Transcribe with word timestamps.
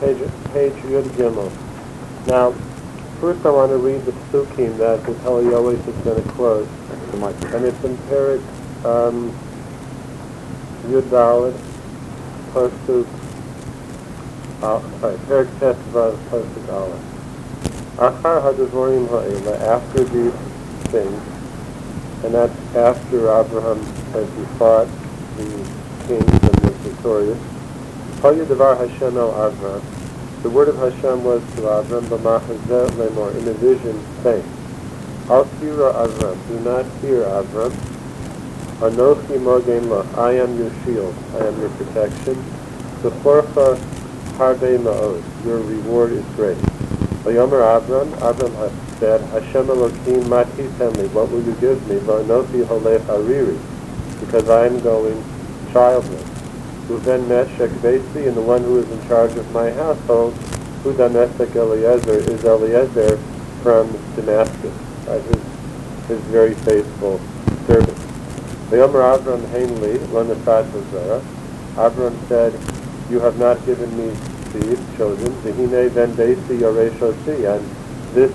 page, 0.00 0.18
page 0.52 0.72
Yud 0.84 1.04
Gimel. 1.14 1.50
Now, 2.26 2.52
first 3.20 3.44
I 3.44 3.50
want 3.50 3.70
to 3.70 3.76
read 3.76 4.02
the 4.04 4.12
psukim 4.12 4.78
that 4.78 5.04
the 5.04 5.12
Teleolis 5.12 5.86
is 5.86 5.96
going 6.04 6.22
to 6.22 6.28
quote. 6.32 6.68
And 7.12 7.64
it's 7.64 7.84
in 7.84 7.96
Perik 8.08 8.40
um, 8.84 9.30
Yud 10.86 11.02
Dalet, 11.10 11.52
Pasuk, 12.52 13.06
uh, 14.62 15.00
sorry, 15.00 15.16
Perik 15.26 15.48
Testvav, 15.58 16.16
Pasuk 16.28 16.68
Aleph. 16.72 17.02
Achar 17.96 18.40
hadavorim 18.40 19.08
ha'ela, 19.08 19.58
after 19.58 20.04
these 20.04 20.32
things, 20.90 21.22
and 22.24 22.34
that's 22.34 22.74
after 22.74 23.28
Abraham 23.28 23.84
has 24.12 24.28
fought 24.56 24.88
the 25.36 25.44
kings 26.06 26.42
and 26.42 26.60
was 26.60 26.76
victorious. 26.78 27.49
The 28.20 28.36
word 30.52 30.68
of 30.68 30.76
Hashem 30.76 31.24
was 31.24 31.42
to 31.54 31.62
Avram, 31.62 32.02
b'machazeh 32.02 32.90
lemor, 32.90 33.34
in 33.34 33.48
a 33.48 33.54
vision, 33.54 33.98
saying, 34.22 34.44
Al 35.30 35.46
Avram, 35.46 36.36
do 36.48 36.60
not 36.60 36.84
fear 37.00 37.22
Avram. 37.22 37.72
Anochi 38.80 39.38
mogen 39.38 39.88
lo, 39.88 40.06
I 40.18 40.32
am 40.32 40.58
your 40.58 40.70
shield, 40.84 41.14
I 41.34 41.46
am 41.46 41.60
your 41.60 41.70
protection. 41.70 42.34
Zephorcha 43.00 43.78
harbe 44.36 44.78
ma'od, 44.78 45.22
your 45.46 45.60
reward 45.60 46.12
is 46.12 46.24
great. 46.36 46.58
Vayomer 47.24 47.62
Avram, 47.80 48.10
Avram 48.18 48.52
said, 48.98 49.22
Hashem 49.30 49.70
Elohim 49.70 50.28
mati 50.28 50.68
tenli, 50.76 51.08
what 51.14 51.30
will 51.30 51.42
you 51.42 51.54
give 51.54 51.88
me? 51.88 51.96
Vanofi 51.96 52.64
holech 52.64 53.00
ariri, 53.06 53.58
because 54.20 54.46
I 54.50 54.66
am 54.66 54.78
going 54.80 55.24
childless. 55.72 56.29
Uven 56.90 57.24
meshek 57.26 57.70
besi, 57.78 58.26
and 58.26 58.36
the 58.36 58.42
one 58.42 58.62
who 58.64 58.78
is 58.78 58.90
in 58.90 59.06
charge 59.06 59.32
of 59.36 59.50
my 59.52 59.70
household, 59.70 60.34
who 60.82 60.92
Udamesek 60.92 61.54
Eliezer, 61.54 62.18
is 62.18 62.44
Eliezer 62.44 63.16
from 63.62 63.86
Damascus, 64.16 64.74
right, 65.06 65.22
his, 65.22 65.42
his 66.08 66.20
very 66.32 66.54
faithful 66.54 67.20
servant. 67.68 67.96
Vayomer 68.70 69.06
Avram 69.06 69.40
Hainli, 69.52 69.98
Lonasat 70.08 70.90
Zara. 70.90 71.22
Avram 71.76 72.16
said, 72.26 72.52
you 73.08 73.20
have 73.20 73.38
not 73.38 73.64
given 73.66 73.90
me 73.96 74.12
seed, 74.50 74.78
children, 74.96 75.32
Vihine 75.42 75.94
ben 75.94 76.12
Besi 76.14 76.58
Yoreshosi, 76.58 77.54
and 77.54 78.14
this 78.14 78.32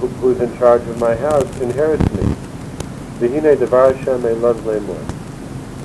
who, 0.00 0.08
who's 0.18 0.40
in 0.40 0.56
charge 0.58 0.82
of 0.82 0.98
my 0.98 1.14
house 1.14 1.60
inherits 1.60 2.10
me. 2.12 2.34
Vihine 3.20 3.56
Devar 3.56 3.92
Hashem 3.92 4.22
Elov 4.22 4.56
Lemor. 4.62 5.13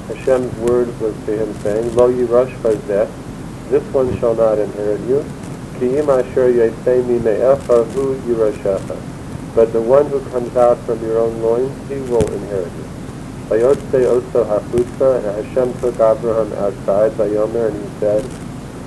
Hashem's 0.10 0.54
word 0.58 0.88
was 1.00 1.14
to 1.26 1.38
him 1.38 1.54
saying, 1.62 1.96
Lo 1.96 2.12
Yirosh 2.12 2.54
Bazeh, 2.64 3.08
this 3.70 3.84
one 3.94 4.18
shall 4.20 4.34
not 4.34 4.58
inherit 4.58 5.00
you. 5.02 5.24
Ki 5.78 5.98
im 5.98 6.10
asher 6.10 6.50
yetzei 6.52 7.06
hu 7.94 8.16
yiroshecha. 8.26 8.98
But 9.54 9.72
the 9.72 9.82
one 9.82 10.08
who 10.08 10.20
comes 10.32 10.56
out 10.58 10.80
from 10.80 11.00
your 11.02 11.20
own 11.20 11.40
loins, 11.44 11.78
he 11.88 12.02
will 12.10 12.28
inherit 12.34 12.74
you. 12.74 12.90
Vayotze 13.50 14.06
oso 14.10 14.46
hafutza, 14.50 15.18
and 15.18 15.46
Hashem 15.46 15.80
took 15.80 15.96
Abraham 15.96 16.54
outside, 16.54 17.12
Vayomer, 17.12 17.70
and 17.70 17.78
he 17.78 18.00
said, 18.00 18.24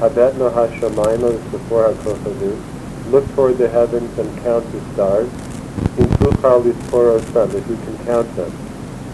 Habetno 0.03 0.51
hashamayim 0.53 1.51
before 1.53 1.95
hakochavu. 1.95 3.11
Look 3.13 3.29
toward 3.37 3.59
the 3.59 3.69
heavens 3.69 4.19
and 4.19 4.43
count 4.43 4.65
the 4.73 4.81
stars. 4.95 5.31
In 5.99 6.09
if 7.55 7.69
you 7.69 7.77
can 7.77 7.99
count 8.07 8.37
them. 8.37 8.62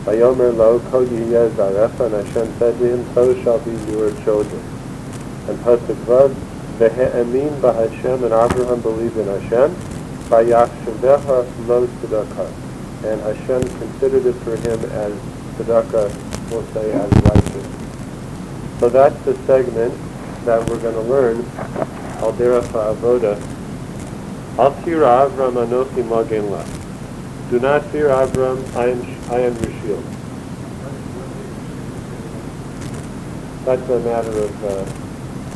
Vayomer 0.09 0.57
lo 0.57 0.81
kol 0.91 1.05
yiyeh 1.05 1.51
zarecha, 1.51 2.07
and 2.07 2.27
Hashem 2.27 2.59
said 2.59 2.79
to 2.79 2.97
him, 2.97 3.05
so 3.13 3.35
shall 3.43 3.59
be 3.59 3.73
your 3.93 4.11
children. 4.25 4.63
And 5.49 5.59
Pasuk 5.59 6.01
Vav, 6.09 6.33
Vehe'emin 6.79 7.61
ba'Hashem, 7.61 8.25
and 8.25 8.33
Abraham 8.33 8.81
believed 8.81 9.19
in 9.19 9.27
Hashem, 9.27 9.75
Vayachshaveha 10.33 11.67
lo 11.69 11.87
tzedakah. 11.87 12.51
And 13.05 13.21
Hashem 13.21 13.61
considered 13.79 14.25
it 14.25 14.33
for 14.37 14.57
him 14.57 14.81
as 14.97 15.13
tzedakah, 15.59 16.09
we'll 16.51 16.65
say 16.73 16.91
as 16.91 17.13
righteous. 17.29 18.81
So 18.81 18.89
that's 18.89 19.21
the 19.27 19.35
segment 19.45 19.93
that 20.47 20.67
we're 20.71 20.81
going 20.81 20.95
to 20.95 21.03
learn, 21.03 21.45
Al 22.25 22.33
Deracha 22.33 22.97
Avoda. 22.97 23.37
Al 24.59 24.73
Tira 24.85 25.29
Avram 25.29 26.09
Magen 26.09 26.51
La. 26.51 26.78
Do 27.51 27.59
not 27.59 27.83
fear 27.87 28.09
Avram, 28.09 28.59
I 28.77 28.89
am, 28.89 29.01
I 29.31 29.41
am 29.41 29.55
your 29.55 29.73
shield. 29.81 30.05
That's 33.65 33.89
a 33.89 34.01
matter 34.01 34.39
of 34.39 34.65
uh, 34.65 34.85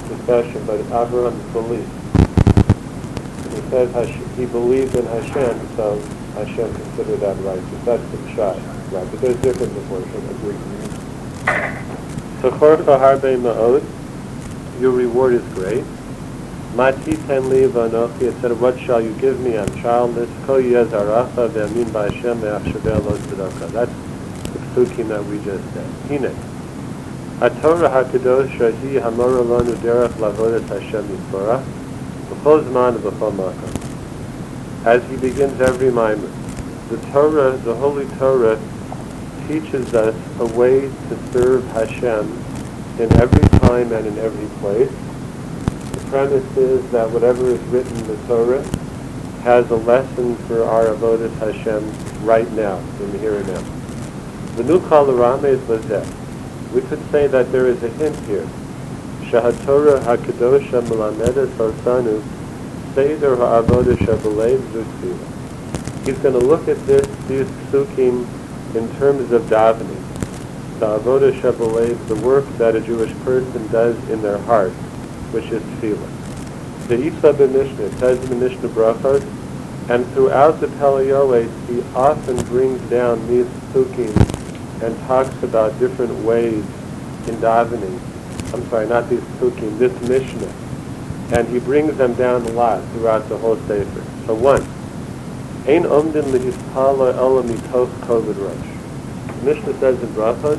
discussion, 0.08 0.64
but 0.66 0.80
Avram's 0.88 1.53
belief. 1.53 1.86
He 3.53 3.60
says 3.69 3.92
Hash- 3.92 4.36
he 4.38 4.47
believed 4.47 4.94
in 4.97 5.04
Hashem, 5.04 5.76
so 5.76 5.98
Hashem 6.34 6.72
considered 6.75 7.20
that 7.20 7.36
righteous. 7.44 7.84
That's 7.84 8.03
the 8.10 8.34
shot, 8.34 8.56
right? 8.92 9.10
But 9.10 9.20
there's 9.20 9.36
different 9.42 9.72
proportion, 9.74 10.28
agree. 10.30 10.56
Sechorcha 12.41 12.98
harbe 12.98 13.36
ma'od, 13.36 13.84
your 14.80 14.92
reward 14.92 15.34
is 15.34 15.42
great. 15.54 15.84
Mati 16.75 17.16
ten 17.27 17.50
li 17.50 17.66
v'anochi, 17.66 18.33
said, 18.41 18.59
what 18.59 18.78
shall 18.81 19.00
you 19.00 19.12
give 19.21 19.38
me? 19.41 19.59
I'm 19.59 19.69
childless. 19.83 20.31
Ko 20.47 20.60
yezaracha 20.60 21.50
ve'amin 21.50 21.84
ba'Hashem 21.91 22.41
ve'achshaveh 22.41 23.05
lo 23.05 23.12
tzedakah. 23.19 23.71
That's 23.72 23.93
the 24.53 24.59
psukim 24.72 25.09
that 25.09 25.22
we 25.27 25.37
just 25.44 25.62
said. 25.75 25.87
Hine. 26.09 26.34
HaTorah 27.41 27.91
HaKadosh 27.93 28.56
Shahi 28.56 29.00
Hamora 29.03 29.43
Lanu 29.44 29.75
Derech 29.83 30.12
Lavodas 30.12 30.66
Hashem 30.69 31.05
Yisborach 31.09 31.62
B'chol 32.31 32.65
Zman 32.65 32.97
B'chol 32.97 33.33
Makom. 33.33 34.87
As 34.87 35.03
he 35.10 35.16
begins 35.16 35.60
every 35.60 35.91
mimer, 35.91 36.31
the 36.89 36.97
Torah, 37.12 37.56
the 37.59 37.75
Holy 37.75 38.06
Torah, 38.16 38.59
teaches 39.47 39.93
us 39.94 40.15
a 40.41 40.47
way 40.56 40.81
to 40.81 41.33
serve 41.33 41.66
Hashem 41.72 42.33
in 42.99 43.12
every 43.21 43.59
time 43.59 43.93
and 43.93 44.06
in 44.06 44.19
every 44.19 44.49
place. 44.60 44.91
Premise 46.12 46.58
is 46.58 46.90
that 46.90 47.10
whatever 47.10 47.46
is 47.46 47.60
written 47.68 47.96
in 47.96 48.06
the 48.06 48.16
Torah 48.26 48.62
has 49.44 49.70
a 49.70 49.76
lesson 49.76 50.36
for 50.46 50.62
our 50.62 50.88
Avodah 50.88 51.32
Hashem 51.38 51.82
right 52.26 52.52
now, 52.52 52.76
in 53.00 53.12
the 53.12 53.18
here 53.18 53.38
and 53.38 53.46
now. 53.46 53.62
The 54.56 54.64
new 54.64 54.78
Kalarame 54.80 55.44
is 55.44 55.60
Lazeh. 55.60 56.04
We 56.74 56.82
could 56.82 57.00
say 57.10 57.28
that 57.28 57.50
there 57.50 57.66
is 57.66 57.82
a 57.82 57.88
hint 57.88 58.14
here. 58.26 58.46
Shahatorah 59.30 60.02
HaKadosha 60.02 60.82
Melamedes 60.82 61.48
Osanu 61.56 62.22
Seder 62.94 63.34
HaAvodah 63.34 63.96
Shabalev 63.96 64.58
Zutfila. 64.58 66.04
He's 66.04 66.18
going 66.18 66.38
to 66.38 66.46
look 66.46 66.68
at 66.68 66.76
this, 66.84 67.06
these 67.26 67.46
psukim 67.70 68.26
in 68.74 68.86
terms 68.98 69.32
of 69.32 69.40
davening. 69.44 70.78
The 70.78 70.98
Avodah 70.98 71.40
Shabalev, 71.40 72.06
the 72.06 72.16
work 72.16 72.44
that 72.58 72.76
a 72.76 72.82
Jewish 72.82 73.14
person 73.24 73.66
does 73.68 73.96
in 74.10 74.20
their 74.20 74.36
heart, 74.36 74.74
which 75.32 75.47
is 75.47 75.62
tefillah. 75.62 76.88
The 76.88 76.98
Isa 76.98 77.32
Mishnah, 77.32 77.84
it 77.84 77.93
says 77.98 78.22
in 78.25 78.38
the 78.38 78.48
Mishnah 78.48 78.69
Brachot, 78.69 79.22
and 79.88 80.06
throughout 80.12 80.60
the 80.60 80.69
Peleoes, 80.69 81.50
he 81.69 81.82
often 81.97 82.37
brings 82.47 82.81
down 82.91 83.26
these 83.28 83.47
psukim 83.72 84.15
and 84.82 84.97
talks 85.06 85.42
about 85.42 85.78
different 85.78 86.15
ways 86.25 86.65
in 87.28 87.37
davening. 87.37 87.98
I'm 88.53 88.69
sorry, 88.69 88.87
not 88.87 89.09
these 89.09 89.21
psukim, 89.38 89.78
this 89.78 89.92
Mishnah. 90.09 90.53
And 91.37 91.48
he 91.48 91.59
brings 91.59 91.97
them 91.97 92.15
down 92.15 92.42
a 92.42 92.53
lot 92.53 92.82
throughout 92.91 93.28
the 93.28 93.38
whole 93.38 93.56
Sefer. 93.66 94.04
So 94.26 94.34
one, 94.34 94.62
Ein 95.65 95.84
omdin 95.84 96.25
lehispala 96.34 97.15
ela 97.15 97.42
mitoch 97.44 97.88
kovid 98.00 98.37
rosh. 98.37 99.38
The 99.38 99.54
Mishnah 99.54 99.78
says 99.78 100.03
in 100.03 100.09
Brachot, 100.09 100.59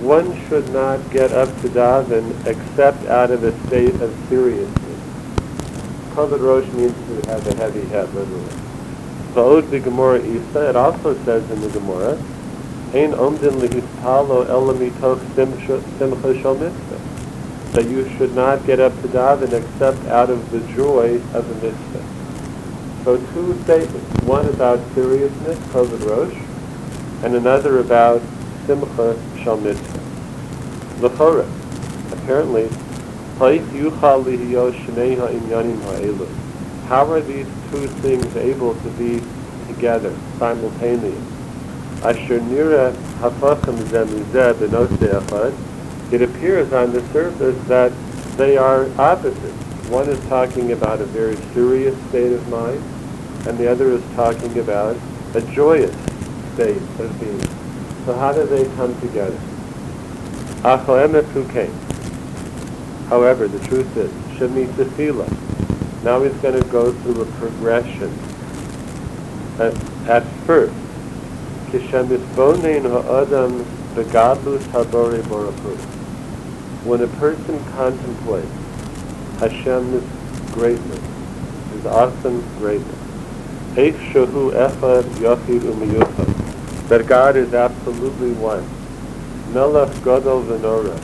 one 0.00 0.34
should 0.48 0.72
not 0.72 0.98
get 1.10 1.32
up 1.32 1.48
to 1.60 1.68
daven 1.68 2.30
except 2.46 3.04
out 3.06 3.30
of 3.30 3.44
a 3.44 3.52
state 3.66 3.94
of 4.00 4.14
seriousness. 4.28 5.00
Kovid 6.14 6.40
rosh 6.40 6.66
means 6.72 6.96
to 7.22 7.30
have 7.30 7.46
a 7.46 7.54
heavy 7.56 7.84
head, 7.88 8.12
literally. 8.14 8.56
Va'od 9.34 9.70
the 9.70 9.78
Gemara 9.78 10.20
Isa, 10.24 10.70
it 10.70 10.76
also 10.76 11.14
says 11.24 11.48
in 11.50 11.60
the 11.60 11.68
Gemara, 11.68 12.14
Ein 12.92 13.12
omdin 13.12 13.60
lehispalo 13.60 14.48
ela 14.48 14.74
mitoch 14.74 15.20
simcha 15.36 15.78
mitzvah. 15.98 17.00
That 17.72 17.86
you 17.86 18.08
should 18.16 18.34
not 18.34 18.66
get 18.66 18.80
up 18.80 18.92
to 19.02 19.08
daven 19.08 19.52
except 19.52 20.04
out 20.06 20.30
of 20.30 20.50
the 20.50 20.60
joy 20.74 21.20
of 21.32 21.46
the 21.46 21.54
mitzvah. 21.66 22.04
So 23.04 23.16
two 23.32 23.62
statements, 23.62 24.22
one 24.24 24.48
about 24.48 24.80
seriousness, 24.94 25.58
Kovid 25.68 26.04
Rosh, 26.08 26.36
and 27.22 27.36
another 27.36 27.78
about 27.78 28.20
Simcha 28.66 29.16
Shal 29.42 29.56
Mitzvah. 29.56 30.00
L'chora, 31.00 31.46
apparently. 32.12 32.68
How 36.88 37.06
are 37.10 37.20
these 37.20 37.46
two 37.70 37.86
things 38.02 38.36
able 38.36 38.74
to 38.74 38.90
be 38.90 39.22
together, 39.72 40.14
simultaneous? 40.38 41.24
It 46.12 46.22
appears 46.22 46.72
on 46.72 46.92
the 46.92 47.00
surface 47.12 47.68
that 47.68 47.92
they 48.36 48.56
are 48.56 48.88
opposites. 48.98 49.56
One 49.88 50.08
is 50.08 50.20
talking 50.28 50.72
about 50.72 51.00
a 51.00 51.04
very 51.06 51.36
serious 51.54 51.96
state 52.08 52.32
of 52.32 52.48
mind, 52.48 52.82
and 53.46 53.56
the 53.58 53.70
other 53.70 53.90
is 53.92 54.02
talking 54.14 54.58
about 54.58 54.96
a 55.34 55.40
joyous 55.52 55.94
state 56.54 56.76
of 56.76 57.20
being. 57.20 57.59
So 58.06 58.14
how 58.14 58.32
do 58.32 58.44
they 58.46 58.64
come 58.76 58.98
together? 59.00 59.38
However, 63.08 63.48
the 63.48 63.58
truth 63.66 63.96
is, 63.96 64.10
Shemi 64.38 64.66
Tefillah. 64.74 65.28
Now 66.02 66.22
he's 66.22 66.32
going 66.42 66.60
to 66.60 66.68
go 66.68 66.92
through 66.92 67.22
a 67.22 67.26
progression. 67.32 68.10
At, 69.58 69.74
at 70.08 70.22
first. 70.46 70.72
When 76.84 77.02
a 77.02 77.06
person 77.06 77.64
contemplates 77.72 78.48
Hashem's 79.38 80.04
greatness, 80.52 81.00
His 81.72 81.86
awesome 81.86 82.40
greatness, 82.58 82.96
That 86.90 87.06
God 87.06 87.36
is 87.36 87.54
absolutely 87.54 88.32
one. 88.32 88.66
Melech 89.54 89.94
gadol 90.02 90.42
v'nora, 90.42 90.98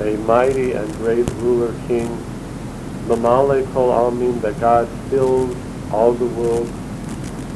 a 0.00 0.18
mighty 0.26 0.72
and 0.72 0.92
great 0.94 1.30
ruler 1.34 1.72
king, 1.86 2.08
Mamale 3.06 3.72
kol 3.72 3.90
almin, 3.90 4.40
that 4.40 4.58
God 4.58 4.88
fills 5.08 5.56
all 5.92 6.12
the 6.12 6.26
world, 6.26 6.66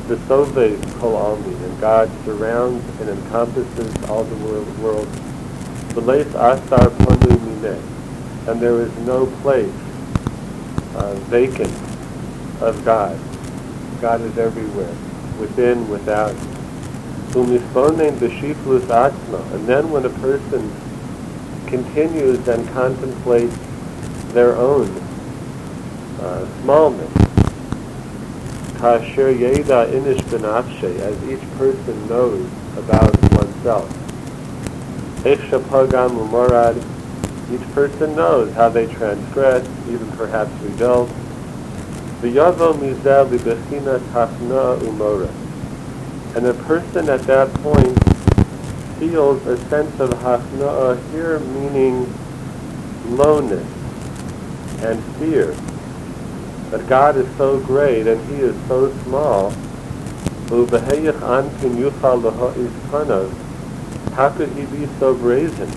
the 0.06 0.14
Sove 0.28 1.00
kol 1.00 1.14
almin, 1.14 1.60
and 1.64 1.80
God 1.80 2.08
surrounds 2.24 2.84
and 3.00 3.10
encompasses 3.10 4.04
all 4.04 4.22
the 4.22 4.36
world. 4.80 5.08
V'leis 5.96 6.32
asar 6.36 6.88
panu 6.88 7.40
mine, 7.60 7.82
and 8.46 8.60
there 8.60 8.80
is 8.80 8.96
no 8.98 9.26
place 9.42 9.74
uh, 10.94 11.14
vacant 11.34 11.74
of 12.60 12.80
God. 12.84 13.18
God 14.00 14.20
is 14.20 14.38
everywhere, 14.38 14.94
within, 15.40 15.88
without. 15.88 16.36
Umisponen 17.34 18.12
b'shiflus 18.18 18.86
atzma, 18.86 19.52
and 19.52 19.66
then 19.66 19.90
when 19.90 20.04
a 20.04 20.10
person 20.20 20.70
continues 21.66 22.46
and 22.46 22.68
contemplates 22.68 23.58
their 24.32 24.54
own 24.54 24.88
uh, 26.20 26.46
smallness, 26.62 27.10
kasher 28.78 29.34
yeda 29.36 29.90
inish 29.90 30.20
benafshe, 30.30 30.96
as 31.00 31.16
each 31.28 31.42
person 31.58 32.08
knows 32.08 32.46
about 32.76 33.12
oneself. 33.32 33.88
Pagam 35.24 36.16
umorad, 36.24 36.76
each 37.52 37.66
person 37.74 38.14
knows 38.14 38.52
how 38.54 38.68
they 38.68 38.86
transgress, 38.86 39.66
even 39.88 40.06
perhaps 40.12 40.52
rebel. 40.62 41.08
V'yavo 42.20 42.74
mizeh 42.78 43.28
libechina 43.28 43.98
tafna 44.12 44.78
umora. 44.78 45.32
And 46.34 46.44
the 46.44 46.54
person 46.64 47.08
at 47.08 47.22
that 47.22 47.52
point 47.62 47.96
feels 48.98 49.46
a 49.46 49.56
sense 49.68 50.00
of 50.00 50.10
hafna'ah 50.10 51.10
here 51.12 51.38
meaning 51.38 52.12
lowness 53.16 53.66
and 54.82 55.02
fear. 55.16 55.52
That 56.70 56.88
God 56.88 57.16
is 57.16 57.36
so 57.36 57.60
great 57.60 58.08
and 58.08 58.20
he 58.28 58.42
is 58.42 58.56
so 58.66 58.92
small. 59.04 59.50
How 64.14 64.30
could 64.30 64.48
he 64.50 64.66
be 64.66 64.86
so 64.98 65.14
brazen? 65.14 65.70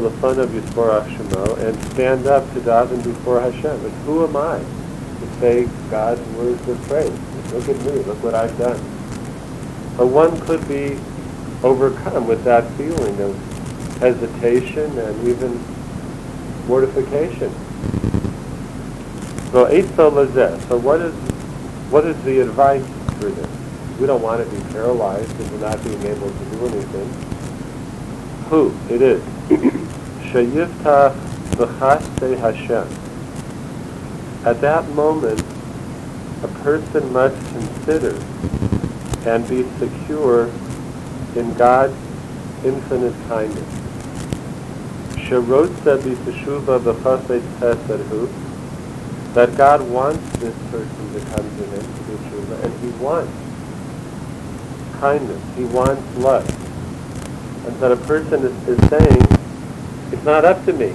the 0.00 0.10
fun 0.12 0.38
of 0.38 0.50
Yisborach 0.50 1.06
and 1.58 1.92
stand 1.92 2.26
up 2.26 2.50
to 2.54 2.60
daven 2.60 3.02
before 3.04 3.40
Hashem. 3.40 3.82
But 3.82 3.90
who 4.06 4.24
am 4.24 4.36
I 4.36 4.64
say 5.40 5.68
God's 5.90 6.20
words 6.36 6.66
of 6.68 6.80
praise? 6.82 7.52
Look 7.52 7.68
at 7.68 7.76
me, 7.84 8.02
look 8.02 8.22
what 8.22 8.34
I've 8.34 8.56
done. 8.58 8.78
But 9.96 10.06
one 10.08 10.40
could 10.42 10.66
be 10.68 10.98
overcome 11.62 12.26
with 12.26 12.44
that 12.44 12.70
feeling 12.72 13.20
of 13.20 13.36
hesitation 13.98 14.98
and 14.98 15.28
even 15.28 15.58
mortification. 16.66 17.50
So 19.52 19.66
So 20.68 20.76
what 20.78 21.00
is 21.00 21.14
what 21.90 22.04
is 22.04 22.20
the 22.24 22.40
advice 22.40 22.84
for 23.20 23.30
this? 23.30 23.48
We 24.00 24.06
don't 24.06 24.20
want 24.20 24.44
to 24.44 24.56
be 24.56 24.60
paralyzed 24.72 25.40
into 25.40 25.58
not 25.58 25.82
being 25.84 26.02
able 26.02 26.28
to 26.28 26.44
do 26.50 26.66
anything. 26.66 27.08
Who? 28.50 28.76
It 28.90 29.00
is. 29.00 29.22
Shayiftach 30.30 31.14
b'chasei 31.52 32.36
Hashem. 32.38 33.05
At 34.46 34.60
that 34.60 34.88
moment, 34.90 35.40
a 36.44 36.48
person 36.62 37.12
must 37.12 37.34
consider 37.48 38.14
and 39.28 39.42
be 39.48 39.64
secure 39.80 40.46
in 41.34 41.52
God's 41.54 41.96
infinite 42.64 43.12
kindness. 43.26 43.74
Sharotza 45.26 45.98
b'teshuva 45.98 46.78
b'chasei 46.78 47.40
tesedhu, 47.58 48.28
that 49.34 49.56
God 49.56 49.82
wants 49.90 50.24
this 50.38 50.54
person 50.70 51.12
to 51.14 51.20
come 51.34 51.50
to 51.58 51.64
him 51.64 51.82
to 51.82 52.00
teshuva, 52.14 52.62
and 52.62 52.72
he 52.80 52.90
wants 53.02 53.32
kindness, 55.00 55.42
he 55.56 55.64
wants 55.64 56.16
love. 56.18 56.46
And 57.66 57.76
that 57.80 57.90
a 57.90 57.96
person 57.96 58.44
is, 58.44 58.68
is 58.68 58.88
saying, 58.88 59.22
it's 60.12 60.24
not 60.24 60.44
up 60.44 60.64
to 60.66 60.72
me. 60.72 60.94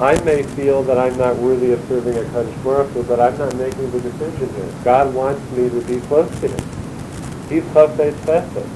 I 0.00 0.14
may 0.22 0.44
feel 0.44 0.84
that 0.84 0.96
I'm 0.96 1.18
not 1.18 1.36
worthy 1.38 1.72
of 1.72 1.80
serving 1.88 2.16
a 2.16 2.22
Kaddish 2.30 2.54
Baruch 2.62 3.08
but 3.08 3.18
I'm 3.18 3.36
not 3.36 3.56
making 3.56 3.90
the 3.90 4.00
decision 4.00 4.48
here. 4.54 4.72
God 4.84 5.12
wants 5.12 5.42
me 5.50 5.68
to 5.68 5.80
be 5.86 5.98
close 6.06 6.30
to 6.40 6.46
Him. 6.46 7.48
He's 7.48 7.64
Chafetz 7.74 8.12
Chesed. 8.24 8.66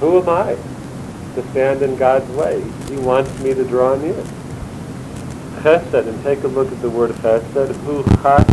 Who 0.00 0.20
am 0.20 0.28
I 0.28 0.54
to 1.34 1.50
stand 1.50 1.80
in 1.80 1.96
God's 1.96 2.30
way? 2.32 2.60
He 2.90 2.96
wants 2.98 3.30
me 3.40 3.54
to 3.54 3.64
draw 3.64 3.96
near. 3.96 4.22
Chesed, 5.62 6.06
and 6.06 6.22
take 6.22 6.44
a 6.44 6.48
look 6.48 6.70
at 6.70 6.82
the 6.82 6.90
word 6.90 7.12
Chesed. 7.12 7.74
Who 7.84 8.02
Chas 8.20 8.44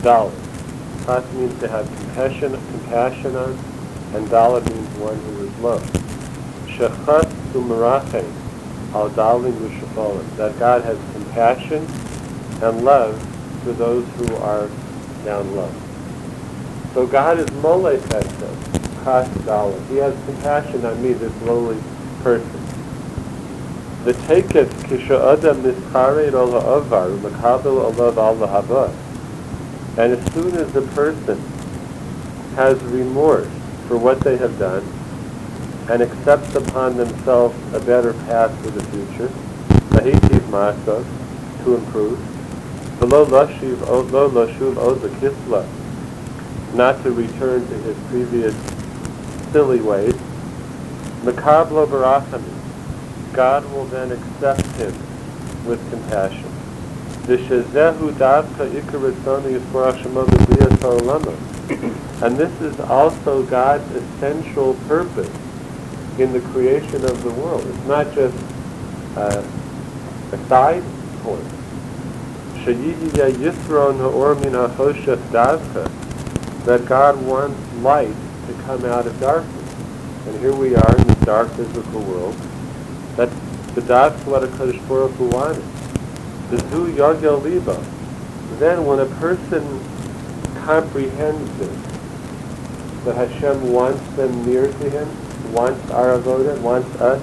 Dalit. 0.00 1.04
Chas 1.04 1.30
means 1.34 1.60
to 1.60 1.68
have 1.68 1.86
compassion, 1.86 2.52
compassion 2.52 3.36
on, 3.36 3.50
and 4.14 4.26
Dalit 4.28 4.66
means 4.70 4.88
one 4.96 5.16
who 5.16 5.46
is 5.46 5.58
loved. 5.58 5.94
Shechas 6.68 7.30
Umarachem 7.52 8.43
That 8.94 10.54
God 10.60 10.84
has 10.84 10.96
compassion 11.12 11.84
and 12.62 12.84
love 12.84 13.20
for 13.64 13.72
those 13.72 14.06
who 14.16 14.36
are 14.36 14.68
down 15.24 15.56
low. 15.56 15.72
So 16.92 17.04
God 17.04 17.40
is 17.40 17.50
mole 17.54 17.96
chesed, 17.96 19.02
chas 19.02 19.88
He 19.88 19.96
has 19.96 20.14
compassion 20.26 20.84
on 20.84 21.02
me, 21.02 21.12
this 21.12 21.42
lowly 21.42 21.82
person. 22.22 22.48
The 24.04 24.12
tekef 24.12 24.68
kisha 24.84 25.32
adam 25.32 25.64
nischared 25.64 26.34
ola 26.34 26.60
avar 26.76 27.08
makabel 27.08 27.98
olav 27.98 28.16
al 28.16 28.36
haba. 28.36 28.94
And 29.98 30.12
as 30.12 30.32
soon 30.34 30.54
as 30.54 30.72
the 30.72 30.82
person 30.82 31.40
has 32.54 32.80
remorse 32.84 33.48
for 33.88 33.98
what 33.98 34.20
they 34.20 34.36
have 34.36 34.56
done 34.56 34.84
and 35.90 36.02
accepts 36.02 36.54
upon 36.54 36.96
themselves 36.96 37.54
a 37.74 37.80
better 37.80 38.14
path 38.24 38.50
for 38.62 38.70
the 38.70 38.82
future, 38.84 39.28
Nahitiv 39.90 40.40
Ma'asav, 40.48 41.04
to 41.64 41.74
improve. 41.74 42.18
Below 42.98 43.26
Lashiv, 43.26 43.80
Lo 43.86 44.30
Lashuv 44.30 44.74
Oza 44.74 45.08
Kisla, 45.20 45.66
not 46.74 47.02
to 47.02 47.12
return 47.12 47.66
to 47.66 47.74
his 47.74 47.96
previous 48.08 48.54
silly 49.52 49.80
ways. 49.80 50.14
Makablo 51.22 51.86
Barachami, 51.86 52.52
God 53.34 53.64
will 53.72 53.84
then 53.86 54.12
accept 54.12 54.64
him 54.76 54.94
with 55.66 55.80
compassion. 55.90 56.50
And 62.22 62.36
this 62.36 62.60
is 62.60 62.80
also 62.80 63.42
God's 63.44 63.90
essential 63.94 64.74
purpose 64.86 65.30
in 66.18 66.32
the 66.32 66.40
creation 66.52 67.04
of 67.04 67.22
the 67.22 67.30
world. 67.30 67.66
It's 67.66 67.86
not 67.86 68.12
just 68.14 68.36
uh, 69.16 69.42
a 70.32 70.38
side 70.48 70.82
point. 71.22 71.44
That 76.64 76.86
God 76.86 77.22
wants 77.22 77.74
light 77.82 78.14
to 78.46 78.52
come 78.64 78.84
out 78.86 79.06
of 79.06 79.20
darkness. 79.20 79.74
And 80.26 80.38
here 80.40 80.54
we 80.54 80.74
are 80.74 80.96
in 80.96 81.06
this 81.06 81.18
dark 81.18 81.50
physical 81.50 82.00
world. 82.02 82.34
That 83.16 83.28
the 83.74 83.80
that's 83.82 84.24
what 84.24 84.44
a 84.44 84.48
Kaddish 84.48 84.80
Baruch 84.82 85.12
Hu 85.12 85.28
wanted. 85.28 85.62
The 86.50 86.58
Zu 86.70 86.92
Yagel 86.92 87.42
Liba. 87.42 87.84
Then 88.58 88.86
when 88.86 89.00
a 89.00 89.06
person 89.16 89.62
comprehends 90.64 91.58
this, 91.58 93.04
that 93.04 93.16
Hashem 93.16 93.72
wants 93.72 94.00
them 94.16 94.46
near 94.46 94.68
to 94.68 94.90
Him, 94.90 95.08
wants 95.54 95.90
our 95.92 96.18
avoda, 96.18 96.60
wants 96.60 96.88
us 97.00 97.22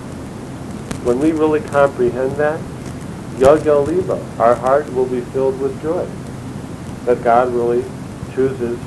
When 1.04 1.20
we 1.20 1.32
really 1.32 1.60
comprehend 1.60 2.32
that, 2.38 2.60
Liba, 3.38 4.26
our 4.40 4.56
heart 4.56 4.92
will 4.94 5.06
be 5.06 5.22
filled 5.22 5.60
with 5.60 5.82
joy 5.82 6.08
that 7.06 7.24
God 7.24 7.52
really 7.54 7.84
chooses 8.34 8.80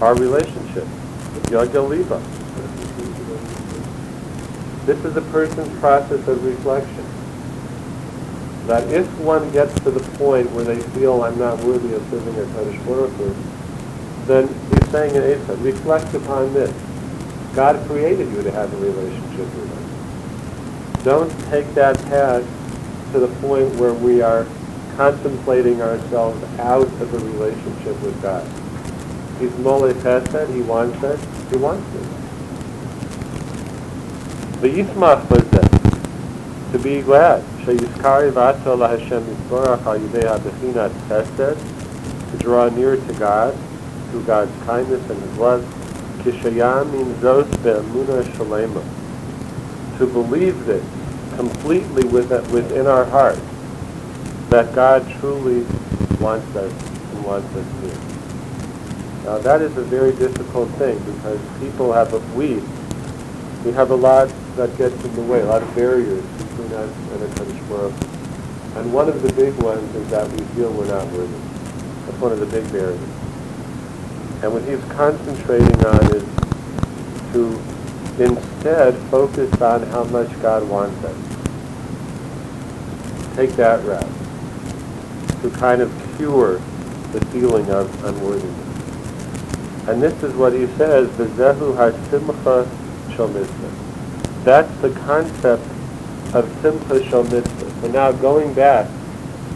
our 0.00 0.14
relationship. 0.14 0.86
Liba. 1.50 2.22
This 4.86 5.04
is 5.04 5.16
a 5.16 5.22
person's 5.22 5.78
process 5.80 6.26
of 6.28 6.44
reflection. 6.44 7.04
That 8.66 8.88
if 8.92 9.06
one 9.18 9.50
gets 9.50 9.74
to 9.80 9.90
the 9.90 10.00
point 10.16 10.50
where 10.52 10.64
they 10.64 10.80
feel 10.92 11.22
I'm 11.22 11.38
not 11.38 11.58
worthy 11.64 11.94
of 11.94 12.02
serving 12.10 12.38
a 12.38 12.46
Kaddish 12.54 12.80
Baruch 12.82 13.12
then 14.26 14.48
he's 14.48 14.90
saying 14.90 15.14
in 15.14 15.22
Asa, 15.22 15.56
reflect 15.56 16.14
upon 16.14 16.54
this. 16.54 16.72
God 17.54 17.86
created 17.86 18.30
you 18.32 18.42
to 18.42 18.50
have 18.50 18.72
a 18.72 18.76
relationship 18.78 19.46
with 19.54 19.70
him. 19.70 21.04
Don't 21.04 21.30
take 21.50 21.72
that 21.74 21.96
path 22.06 22.44
to 23.12 23.20
the 23.20 23.28
point 23.40 23.74
where 23.76 23.94
we 23.94 24.22
are 24.22 24.46
contemplating 24.96 25.80
ourselves 25.80 26.42
out 26.58 26.86
of 26.86 27.14
a 27.14 27.18
relationship 27.18 28.00
with 28.02 28.20
God. 28.20 28.44
He's 29.38 29.56
Mole 29.58 29.92
Chesed, 29.92 30.52
he 30.52 30.62
wants 30.62 31.02
it, 31.04 31.20
he 31.50 31.56
wants 31.56 31.86
it. 31.94 32.02
The 34.60 34.68
Yismach 34.70 35.28
was 35.30 35.44
that, 35.50 36.72
to 36.72 36.78
be 36.78 37.02
glad. 37.02 37.42
Sheyiskari 37.64 38.30
v'ato 38.32 38.78
Hashem 38.88 39.22
yisborach 39.24 39.84
al 39.84 39.98
yidei 39.98 40.26
ha-bechinat 40.26 40.92
chesed, 41.08 41.58
to 42.30 42.36
draw 42.38 42.68
near 42.70 42.96
to 42.96 43.12
God, 43.14 43.54
through 44.10 44.24
God's 44.24 44.64
kindness 44.64 45.08
and 45.10 45.20
His 45.20 45.38
love, 45.38 45.62
kishayamin 46.24 47.14
zos 47.20 47.46
be'emuna 47.62 48.24
shalema, 48.34 48.82
to 49.98 50.06
believe 50.06 50.64
this 50.64 50.84
completely 51.36 52.04
within 52.08 52.86
our 52.86 53.04
heart, 53.04 53.38
that 54.48 54.74
God 54.74 55.06
truly 55.20 55.64
wants 56.20 56.56
us 56.56 56.72
and 57.12 57.24
wants 57.24 57.54
us 57.54 57.66
here. 57.82 58.00
Now 59.24 59.38
that 59.38 59.62
is 59.62 59.76
a 59.76 59.82
very 59.82 60.12
difficult 60.12 60.68
thing 60.70 60.98
because 60.98 61.40
people 61.60 61.92
have 61.92 62.12
a, 62.12 62.18
we, 62.34 62.62
we 63.64 63.72
have 63.72 63.90
a 63.90 63.94
lot 63.94 64.32
that 64.56 64.76
gets 64.78 65.02
in 65.04 65.14
the 65.14 65.22
way, 65.22 65.40
a 65.40 65.46
lot 65.46 65.62
of 65.62 65.74
barriers 65.74 66.24
between 66.38 66.72
us 66.72 66.90
and 67.12 67.22
a 67.22 67.28
Kaddish. 67.34 67.60
And 68.76 68.92
one 68.92 69.08
of 69.08 69.22
the 69.22 69.32
big 69.34 69.54
ones 69.62 69.94
is 69.94 70.08
that 70.10 70.28
we 70.30 70.44
feel 70.54 70.72
we're 70.72 70.86
not 70.86 71.06
worthy. 71.12 71.32
That's 72.06 72.18
one 72.18 72.32
of 72.32 72.40
the 72.40 72.46
big 72.46 72.70
barriers. 72.72 73.13
And 74.42 74.52
what 74.52 74.62
he's 74.64 74.82
concentrating 74.92 75.86
on 75.86 76.16
is 76.16 76.24
to 77.32 77.60
instead 78.18 78.94
focus 79.10 79.52
on 79.60 79.82
how 79.88 80.04
much 80.04 80.30
God 80.40 80.68
wants 80.68 81.02
us. 81.04 81.16
Take 83.36 83.50
that 83.52 83.84
route 83.84 84.06
to 85.42 85.50
kind 85.58 85.82
of 85.82 85.90
cure 86.16 86.60
the 87.12 87.24
feeling 87.32 87.68
of 87.70 88.04
unworthiness. 88.04 89.88
And 89.88 90.02
this 90.02 90.22
is 90.22 90.32
what 90.34 90.52
he 90.52 90.66
says, 90.78 91.08
V'zehu 91.10 91.76
ha-simcha 91.76 92.66
shel 93.14 93.28
That's 94.44 94.74
the 94.80 94.90
concept 95.00 95.62
of 96.34 96.50
simcha 96.62 97.22
mitzvah. 97.24 97.80
So 97.80 97.88
now 97.88 98.12
going 98.12 98.54
back 98.54 98.86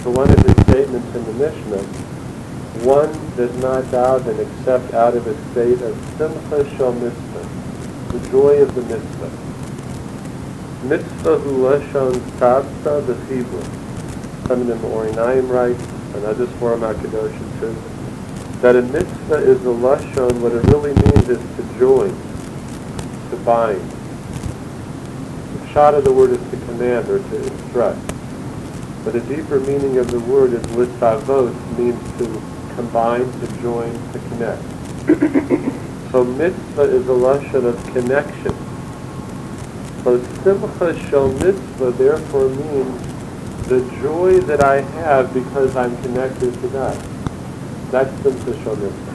to 0.03 0.11
one 0.11 0.31
of 0.31 0.39
his 0.39 0.53
statements 0.67 1.15
in 1.17 1.25
the 1.25 1.33
Mishnah, 1.33 1.83
one 2.85 3.13
does 3.37 3.55
not 3.63 3.91
doubt 3.91 4.27
and 4.27 4.41
accept 4.41 4.95
out 4.95 5.17
of 5.17 5.27
a 5.27 5.51
state 5.51 5.81
of 5.83 5.97
simcha 6.17 6.77
shel 6.77 6.93
mitzvah, 6.93 8.13
the 8.13 8.31
joy 8.31 8.63
of 8.63 8.75
the 8.75 8.83
mitzvah. 8.83 9.31
Mitzvah 10.87 11.39
hulashon 11.39 12.13
lashon 12.13 12.21
tzavta 12.39 13.03
b'chibur. 13.03 13.65
Some 14.49 14.61
of 14.63 14.67
them 14.67 14.79
Orinayim 14.81 15.49
writes, 15.49 15.83
another 16.15 16.47
form 16.59 16.81
HaKadoshim 16.81 17.61
too, 17.61 17.75
that 18.61 18.77
a 18.77 18.83
mitzvah 18.83 19.37
is 19.37 19.61
a 19.63 19.69
lashon, 19.69 20.41
what 20.41 20.53
it 20.53 20.65
really 20.73 20.95
means 20.95 21.29
is 21.29 21.39
to 21.57 21.79
join, 21.79 22.11
to 23.31 23.37
bind. 23.45 23.91
The 25.61 25.69
shot 25.73 25.95
of 25.95 26.05
the 26.05 26.13
word 26.13 26.31
is 26.31 26.51
to 26.51 26.57
command 26.67 27.09
or 27.09 27.19
to 27.19 27.37
instruct. 27.37 27.99
But 29.05 29.15
a 29.15 29.21
deeper 29.21 29.61
meaning 29.61 29.99
of 29.99 30.11
the 30.11 30.21
word 30.21 30.53
is 30.53 30.63
litzavot, 30.67 31.79
means 31.79 32.19
to 32.19 32.58
combine, 32.78 33.32
to 33.40 33.62
join, 33.62 33.94
to 34.14 34.20
connect. 34.30 34.62
so 36.12 36.24
mitzvah 36.24 36.84
is 36.84 37.08
a 37.08 37.12
lashon 37.12 37.66
of 37.66 37.84
connection. 37.94 38.56
So 40.04 40.22
simcha 40.44 41.10
shel 41.10 41.32
mitzvah 41.34 41.92
therefore 41.92 42.50
means 42.50 43.68
the 43.68 43.80
joy 44.02 44.40
that 44.42 44.64
I 44.64 44.82
have 44.82 45.34
because 45.34 45.76
I'm 45.76 45.96
connected 46.04 46.54
to 46.54 46.68
God. 46.70 46.98
That's 47.92 48.12
simcha 48.24 48.64
shel 48.64 48.76
mitzvah. 48.76 49.14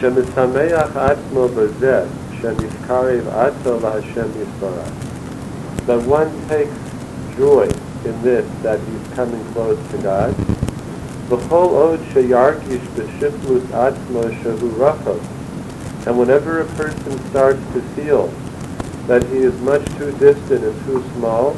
שמשמח 0.00 0.96
עצמו 0.96 1.48
בזה 1.48 2.02
שנזכריv 2.40 3.28
ato 3.28 3.78
laHashem 3.82 4.30
יסברך. 4.40 4.90
That 5.86 6.02
one 6.06 6.30
takes 6.48 6.78
joy 7.36 7.68
in 8.04 8.22
this, 8.22 8.46
that 8.62 8.78
he's 8.80 9.14
coming 9.14 9.44
close 9.52 9.78
to 9.90 9.98
God, 9.98 10.34
V'chol 11.29 11.71
od 11.83 12.01
sheyarkish 12.13 12.87
b'shiflus 12.95 13.63
atzmo 13.83 14.25
shehu 14.41 14.69
rachov. 14.81 15.19
And 16.05 16.19
whenever 16.19 16.61
a 16.61 16.65
person 16.77 17.17
starts 17.31 17.63
to 17.73 17.81
feel 17.95 18.27
that 19.07 19.23
he 19.29 19.39
is 19.39 19.59
much 19.61 19.83
too 19.97 20.11
distant 20.19 20.63
and 20.63 20.85
too 20.85 21.03
small, 21.15 21.57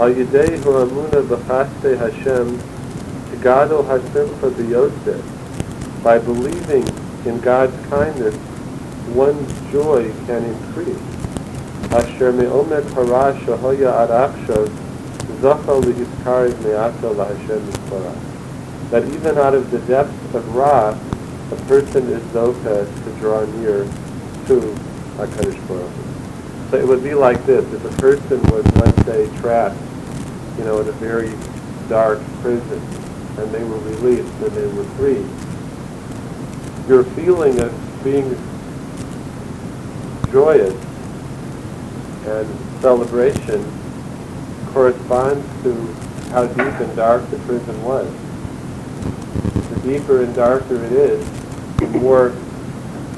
al 0.00 0.10
yidei 0.10 0.58
hu 0.64 0.74
amuna 0.82 1.22
b'chaste 1.30 1.96
Hashem 1.96 2.58
tigadol 3.30 3.86
hasimcha 3.86 4.50
b'yosef. 4.58 5.22
By 6.02 6.18
believing 6.18 6.88
in 7.24 7.38
God's 7.40 7.78
kindness, 7.86 8.34
one's 9.14 9.52
joy 9.70 10.12
can 10.26 10.42
increase. 10.42 11.06
Asher 11.92 12.32
me'omet 12.32 12.94
hara 12.94 13.32
shahoya 13.42 13.94
arachshav 14.08 14.68
zachal 15.40 15.84
lihiskariv 15.84 16.64
me'ata 16.64 17.14
laHashem 17.14 17.60
yisparach 17.60 18.25
that 18.90 19.04
even 19.12 19.36
out 19.38 19.54
of 19.54 19.70
the 19.70 19.80
depths 19.80 20.34
of 20.34 20.54
Ra, 20.54 20.90
a 20.90 21.56
person 21.66 22.08
is 22.08 22.22
zoka 22.32 22.86
to 23.04 23.20
draw 23.20 23.44
near 23.56 23.84
to 24.46 24.60
HaKadosh 25.16 25.68
Baruch 25.68 26.70
So 26.70 26.76
it 26.78 26.86
would 26.86 27.02
be 27.02 27.14
like 27.14 27.44
this. 27.46 27.64
If 27.72 27.84
a 27.84 28.00
person 28.00 28.40
was, 28.44 28.64
let's 28.76 29.04
say, 29.04 29.26
trapped, 29.38 29.76
you 30.58 30.64
know, 30.64 30.80
in 30.80 30.88
a 30.88 30.92
very 30.92 31.32
dark 31.88 32.20
prison, 32.42 32.80
and 33.38 33.50
they 33.52 33.64
were 33.64 33.78
released 33.78 34.32
and 34.42 34.52
they 34.52 34.66
were 34.68 34.84
free, 34.96 35.24
your 36.88 37.02
feeling 37.14 37.60
of 37.60 38.04
being 38.04 38.36
joyous 40.30 40.74
and 42.26 42.80
celebration 42.80 43.64
corresponds 44.72 45.44
to 45.62 45.74
how 46.30 46.46
deep 46.46 46.58
and 46.58 46.96
dark 46.96 47.28
the 47.30 47.38
prison 47.40 47.82
was 47.82 48.08
deeper 49.86 50.22
and 50.22 50.34
darker 50.34 50.74
it 50.84 50.92
is, 50.92 51.24
the 51.78 51.86
more 51.86 52.34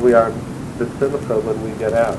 we 0.00 0.12
are 0.12 0.30
simcha 0.76 1.40
when 1.40 1.62
we 1.62 1.76
get 1.78 1.94
out. 1.94 2.18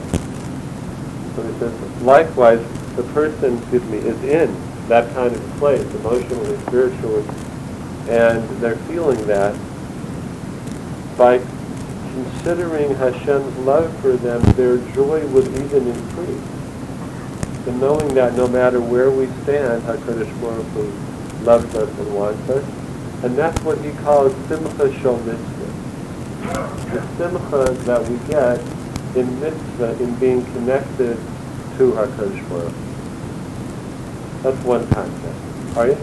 So 1.36 1.44
he 1.44 1.60
says, 1.60 2.02
likewise, 2.02 2.60
the 2.96 3.04
person, 3.14 3.58
excuse 3.60 3.84
me, 3.86 4.00
is 4.00 4.22
in 4.24 4.54
that 4.90 5.14
kind 5.14 5.34
of 5.34 5.42
place, 5.58 5.86
emotionally, 5.96 6.58
spiritually, 6.64 7.24
and 8.10 8.44
they're 8.60 8.76
feeling 8.76 9.24
that 9.28 9.56
by 11.16 11.38
considering 12.14 12.96
Hashem's 12.96 13.56
love 13.60 13.96
for 14.00 14.14
them, 14.14 14.42
their 14.54 14.78
joy 14.94 15.26
would 15.28 15.48
even 15.48 15.88
increase. 15.88 16.42
And 17.68 17.80
knowing 17.80 18.16
that 18.16 18.34
no 18.34 18.48
matter 18.48 18.82
where 18.82 19.12
we 19.12 19.28
stand, 19.44 19.84
HaKadosh 19.84 20.42
Baruch 20.42 20.66
Hu 20.68 21.46
loves 21.46 21.76
us 21.76 21.90
and 22.00 22.16
wants 22.16 22.50
us, 22.50 22.66
and 23.24 23.38
that's 23.38 23.60
what 23.64 23.78
he 23.80 23.92
calls 24.04 24.34
simcha 24.48 24.94
shel 25.02 25.18
mitzvah. 25.18 25.70
The 26.94 27.02
simcha 27.18 27.74
that 27.84 28.10
we 28.10 28.18
get 28.30 28.60
in 29.16 29.40
mitzvah, 29.42 30.02
in 30.02 30.16
being 30.16 30.46
connected 30.54 31.18
to 31.78 31.92
HaKadosh 31.92 32.50
Baruch 32.50 32.74
That's 34.44 34.64
one 34.66 34.88
concept. 34.90 35.78
Are 35.78 35.88
you? 35.88 35.98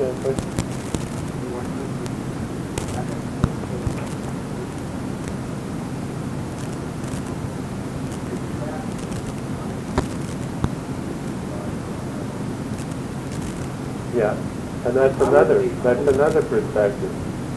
Yeah, 14.14 14.35
Yeah. 14.85 14.85
And 14.96 15.04
that's 15.04 15.28
another, 15.28 15.62
that's 15.84 16.08
another 16.08 16.40
perspective. 16.40 17.12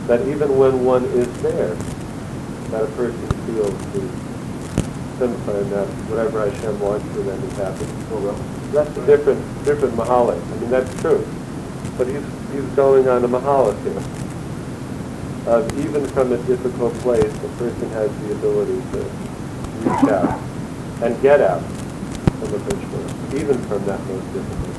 That 0.08 0.28
even 0.28 0.58
when 0.58 0.84
one 0.84 1.06
is 1.06 1.42
there, 1.42 1.74
that 1.74 2.84
a 2.84 2.88
person 3.00 3.30
feels 3.48 3.72
the 3.96 4.04
simcha 5.16 5.64
that 5.72 5.88
whatever 6.12 6.44
Hashem 6.44 6.78
wants 6.82 7.08
for 7.16 7.22
them 7.22 7.42
is 7.42 7.56
happening. 7.56 8.74
That's 8.74 8.92
a 8.92 9.06
different, 9.06 9.40
different 9.64 9.96
mahalik. 9.96 10.36
I 10.36 10.56
mean, 10.60 10.70
that's 10.70 10.94
true. 11.00 11.26
But 11.98 12.08
he's, 12.08 12.28
he's 12.52 12.68
going 12.76 13.08
on 13.08 13.24
a 13.24 13.28
mahalik 13.30 13.80
here. 13.88 14.04
Uh, 15.48 15.64
even 15.80 16.06
from 16.08 16.34
a 16.34 16.38
difficult 16.44 16.94
place, 16.96 17.32
the 17.40 17.48
person 17.56 17.90
has 17.92 18.12
the 18.28 18.34
ability 18.34 18.82
to 18.92 19.00
reach 19.88 20.12
out 20.12 20.42
and 21.04 21.22
get 21.22 21.40
out 21.40 21.64
from 21.64 22.52
the 22.52 22.60
pitchfork, 22.68 23.34
even 23.40 23.58
from 23.70 23.86
that 23.86 24.04
most 24.08 24.28
difficult 24.34 24.79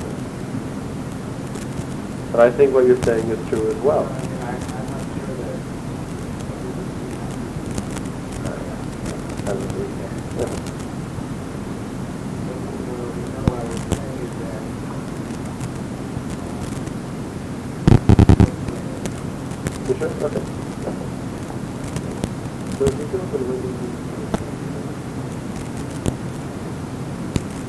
But 2.33 2.41
I 2.41 2.51
think 2.53 2.73
what 2.73 2.87
you're 2.87 3.03
saying 3.03 3.29
is 3.29 3.49
true 3.49 3.69
as 3.71 3.77
well. 3.79 4.07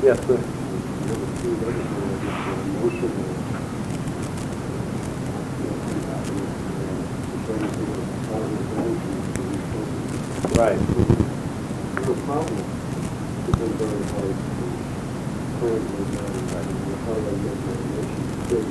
Yes, 0.02 0.18
sir. 0.26 0.38
Right. 10.58 10.78
The 12.02 12.14
problem 12.26 12.58
is 12.58 13.54
been 13.56 13.72
very 13.78 14.02
hard 14.10 14.36
to 14.36 14.64
plan 15.58 15.82
with 15.92 16.08
that, 16.12 16.30
and 16.32 16.76
how 17.02 17.14
do 17.14 17.20
I 17.22 17.34
get 17.42 17.56
my 17.62 17.74
relationship 17.82 18.50
big? 18.50 18.66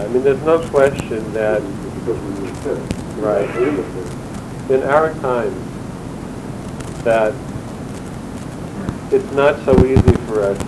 I 0.00 0.08
mean, 0.08 0.22
there's 0.24 0.42
no 0.42 0.58
question 0.70 1.32
that. 1.34 1.62
Right. 3.20 3.48
In 4.70 4.82
our 4.84 5.12
time, 5.14 5.54
that 7.04 7.34
it's 9.12 9.30
not 9.32 9.62
so 9.64 9.76
easy 9.84 10.14
for 10.26 10.42
us 10.42 10.58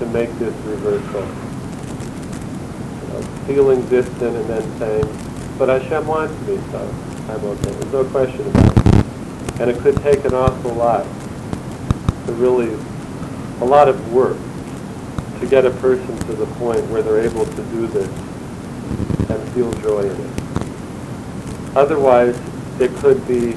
to 0.00 0.06
make 0.06 0.30
this 0.38 0.54
reversal. 0.64 1.22
You 3.02 3.08
know, 3.12 3.22
feeling 3.46 3.86
distant 3.88 4.36
and 4.36 4.48
then 4.48 4.78
saying, 4.78 5.04
but 5.58 5.68
Hashem 5.68 6.06
wants 6.06 6.34
me, 6.46 6.58
so 6.72 6.78
I'm 7.28 7.44
okay. 7.44 7.70
There's 7.70 7.92
no 7.92 8.04
question 8.06 8.46
about 8.48 8.76
it. 8.76 9.60
And 9.60 9.70
it 9.70 9.78
could 9.78 9.96
take 9.98 10.24
an 10.24 10.34
awful 10.34 10.72
lot 10.72 11.04
to 12.26 12.32
really, 12.32 12.76
a 13.60 13.64
lot 13.64 13.88
of 13.88 14.12
work 14.12 14.36
to 15.40 15.46
get 15.46 15.64
a 15.64 15.70
person 15.70 16.18
to 16.18 16.32
the 16.32 16.46
point 16.56 16.84
where 16.88 17.02
they're 17.02 17.20
able 17.20 17.46
to 17.46 17.62
do 17.70 17.86
this 17.86 18.25
feel 19.56 19.72
joy 19.80 20.00
in 20.00 20.20
it. 20.20 20.30
Otherwise, 21.74 22.38
it 22.78 22.94
could 22.96 23.26
be 23.26 23.56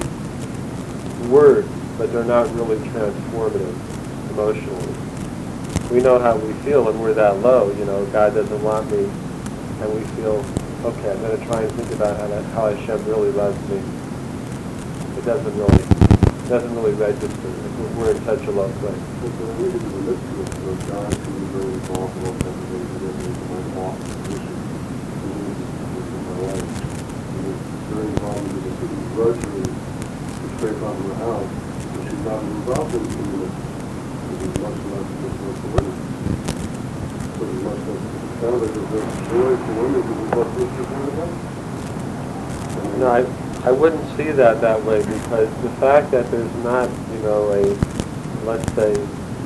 words, 1.27 1.68
but 1.98 2.10
they're 2.13 2.24
not 2.24 2.50
really 2.56 2.77
transformative 2.88 3.75
emotionally. 4.32 4.94
We 5.91 6.00
know 6.00 6.18
how 6.18 6.38
we 6.38 6.53
feel 6.63 6.86
when 6.86 6.98
we're 7.01 7.13
that 7.15 7.41
low, 7.41 7.74
you 7.74 7.84
know, 7.84 8.06
God 8.13 8.34
doesn't 8.34 8.63
want 8.63 8.89
me, 8.89 9.10
and 9.82 9.94
we 9.94 10.00
feel, 10.15 10.41
okay, 10.86 11.12
I'm 11.12 11.20
going 11.20 11.38
to 11.38 11.46
try 11.46 11.63
and 11.63 11.72
think 11.74 11.91
about 11.91 12.18
how, 12.18 12.29
how 12.53 12.74
Hashem 12.74 13.03
really 13.06 13.32
loves 13.32 13.60
me. 13.70 13.82
It 15.18 15.25
doesn't 15.25 15.58
really, 15.58 15.84
doesn't 16.48 16.74
really 16.75 16.94
register 16.94 17.27
we're 17.98 18.12
in 18.12 18.24
such 18.24 18.48
a 18.48 18.51
low 18.51 18.72
place. 18.79 18.96
But 19.22 19.32
very 21.51 21.74
involved 21.74 22.15
in 22.25 22.39
in 26.39 26.47
my 26.47 26.80
was 27.43 27.60
very 27.91 28.08
involved 28.08 28.47
in 28.47 28.63
the 28.63 28.71
city 28.80 28.95
grocery, 29.15 29.63
to 29.63 30.45
scrape 30.56 30.80
out 30.84 30.95
of 30.95 31.04
the 31.04 31.15
house, 31.15 31.43
and 31.43 32.04
she's 32.08 32.23
not 32.23 32.39
involved 32.43 32.95
in 32.95 33.04
the 33.04 33.10
minutes. 33.28 33.58
It 34.30 34.56
much 34.63 34.80
less 34.89 35.08
difficult 35.19 35.56
for 35.60 35.69
women. 35.75 35.95
So 37.36 37.41
it 37.43 37.60
much 37.63 37.82
less, 37.88 38.04
kind 38.39 38.56
of 38.56 38.62
like 38.63 38.71
a 38.71 38.95
joy 39.30 39.54
for 39.60 39.73
women, 39.84 40.02
because 40.08 40.28
it 40.30 40.63
was 40.63 40.80
much 40.80 40.91
less 40.99 41.19
them. 41.19 41.32
No, 42.99 43.08
I, 43.08 43.21
I 43.67 43.71
wouldn't 43.71 44.17
see 44.17 44.32
that 44.32 44.62
that 44.62 44.84
way 44.84 44.99
because 44.99 45.49
the 45.63 45.69
fact 45.82 46.12
that 46.12 46.30
there's 46.32 46.56
not, 46.63 46.89
you 47.12 47.19
know, 47.19 47.52
a, 47.52 47.63
let's 48.45 48.73
say, 48.73 48.93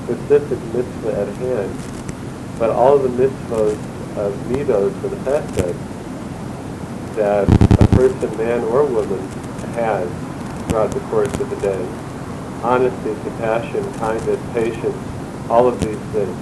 specific 0.05 0.59
mitzvah 0.73 1.21
at 1.21 1.27
hand, 1.37 1.73
but 2.59 2.69
all 2.69 2.97
the 2.97 3.09
mitzvahs 3.09 3.77
of 4.17 4.33
midos 4.49 4.93
and 5.03 5.25
chesed 5.25 5.92
that 7.15 7.47
a 7.81 7.87
person, 7.95 8.37
man 8.37 8.61
or 8.65 8.85
woman, 8.85 9.19
has 9.73 10.09
throughout 10.67 10.91
the 10.91 10.99
course 11.11 11.33
of 11.39 11.49
the 11.49 11.55
day, 11.57 11.85
honesty, 12.63 13.13
compassion, 13.23 13.83
kindness, 13.95 14.39
patience, 14.53 15.49
all 15.49 15.67
of 15.67 15.79
these 15.79 15.97
things. 16.13 16.37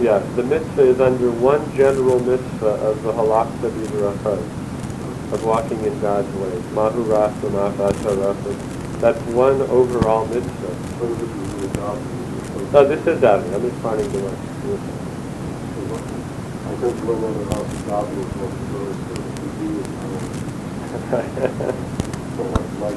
Yeah, 0.00 0.18
the 0.36 0.44
mitzvah 0.44 0.82
is 0.82 1.00
under 1.00 1.30
one 1.30 1.60
general 1.76 2.20
mitzvah 2.20 2.66
of 2.66 3.02
the 3.02 3.12
halakha 3.12 3.70
b'derachot 3.70 5.32
of 5.32 5.44
walking 5.44 5.84
in 5.84 6.00
God's 6.00 6.32
ways. 6.36 6.64
Mahu 6.72 7.02
rasa 7.02 7.46
ma'avat 7.50 9.00
That's 9.00 9.20
one 9.32 9.60
overall 9.62 10.26
mitzvah. 10.26 10.74
But 10.98 11.08
this 11.18 11.30
is 11.30 11.52
really 11.54 11.66
adopted. 11.66 12.72
No, 12.72 12.84
this 12.88 13.06
is 13.06 13.20
davening. 13.20 13.54
I'm 13.54 13.62
just 13.62 13.76
finding 13.82 14.12
the 14.12 14.18
way. 14.24 14.97
I 16.78 16.86
of 17.24 17.34
the 17.34 17.42
house 17.54 17.74
adopted 17.82 18.18
was 18.18 18.30
what 18.38 18.54
the 18.54 18.66
first 18.70 19.02
to 19.34 19.48
do 19.58 19.66
is, 19.80 19.88
don't 22.36 22.54
to 22.54 22.78
like 22.78 22.94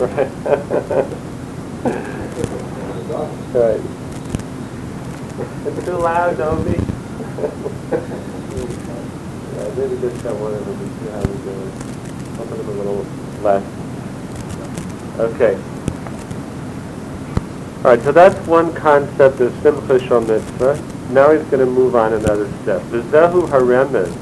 right. 0.00 0.26
right. 3.54 3.82
It's 5.66 5.80
too 5.86 5.98
loud, 5.98 6.34
Dobie. 6.36 6.82
yeah, 9.52 9.70
maybe 9.76 9.94
just 10.00 10.18
got 10.24 10.34
one 10.34 10.54
and 10.54 10.64
see 10.98 11.08
how 11.10 11.22
we 11.22 11.36
do. 11.44 11.54
Open 12.42 12.56
them 12.58 12.66
a 12.66 12.72
little 12.72 13.06
less. 13.44 13.62
Okay. 15.20 15.54
All 17.84 17.90
right, 17.90 18.02
so 18.02 18.10
that's 18.10 18.34
one 18.48 18.74
concept 18.74 19.40
of 19.40 19.52
Simcha 19.62 20.00
Shal 20.00 20.22
Mitzvah. 20.22 20.93
Now 21.14 21.30
he's 21.30 21.44
going 21.44 21.64
to 21.64 21.70
move 21.70 21.94
on 21.94 22.12
another 22.12 22.50
step. 22.62 22.82
V'zehu 22.90 23.46
haremez 23.46 24.12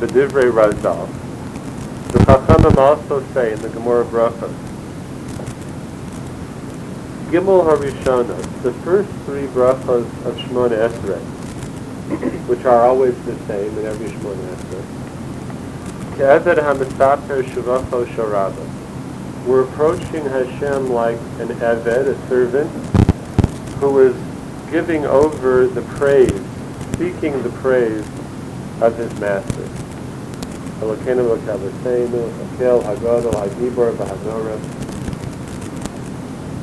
b'divrei 0.00 0.52
Razal. 0.52 1.08
The 2.12 2.18
Chachamim 2.18 2.76
also 2.76 3.24
say 3.32 3.54
in 3.54 3.62
the 3.62 3.70
Gemara 3.70 4.04
Brachos, 4.04 4.54
Gimel 7.30 7.64
Harishonos, 7.66 8.62
the 8.62 8.74
first 8.84 9.08
three 9.24 9.46
brachos 9.46 10.04
of 10.26 10.36
Shemona 10.36 10.90
Esrei, 10.90 11.20
which 12.48 12.66
are 12.66 12.82
always 12.82 13.14
the 13.24 13.34
same 13.46 13.78
in 13.78 13.86
every 13.86 14.08
Shemona 14.08 14.56
Esrei. 14.56 14.84
Ke'eved 16.18 16.62
ha'mitzaper 16.62 17.44
shuvacho 17.44 18.04
sharaba. 18.08 19.46
We're 19.46 19.62
approaching 19.62 20.26
Hashem 20.26 20.90
like 20.90 21.16
an 21.40 21.48
Eved, 21.48 21.86
a 21.86 22.28
servant, 22.28 22.70
who 23.76 24.00
is 24.00 24.35
giving 24.70 25.06
over 25.06 25.66
the 25.66 25.82
praise, 25.82 26.30
seeking 26.98 27.42
the 27.42 27.50
praise 27.60 28.06
of 28.80 28.96
his 28.96 29.12
master. 29.20 29.62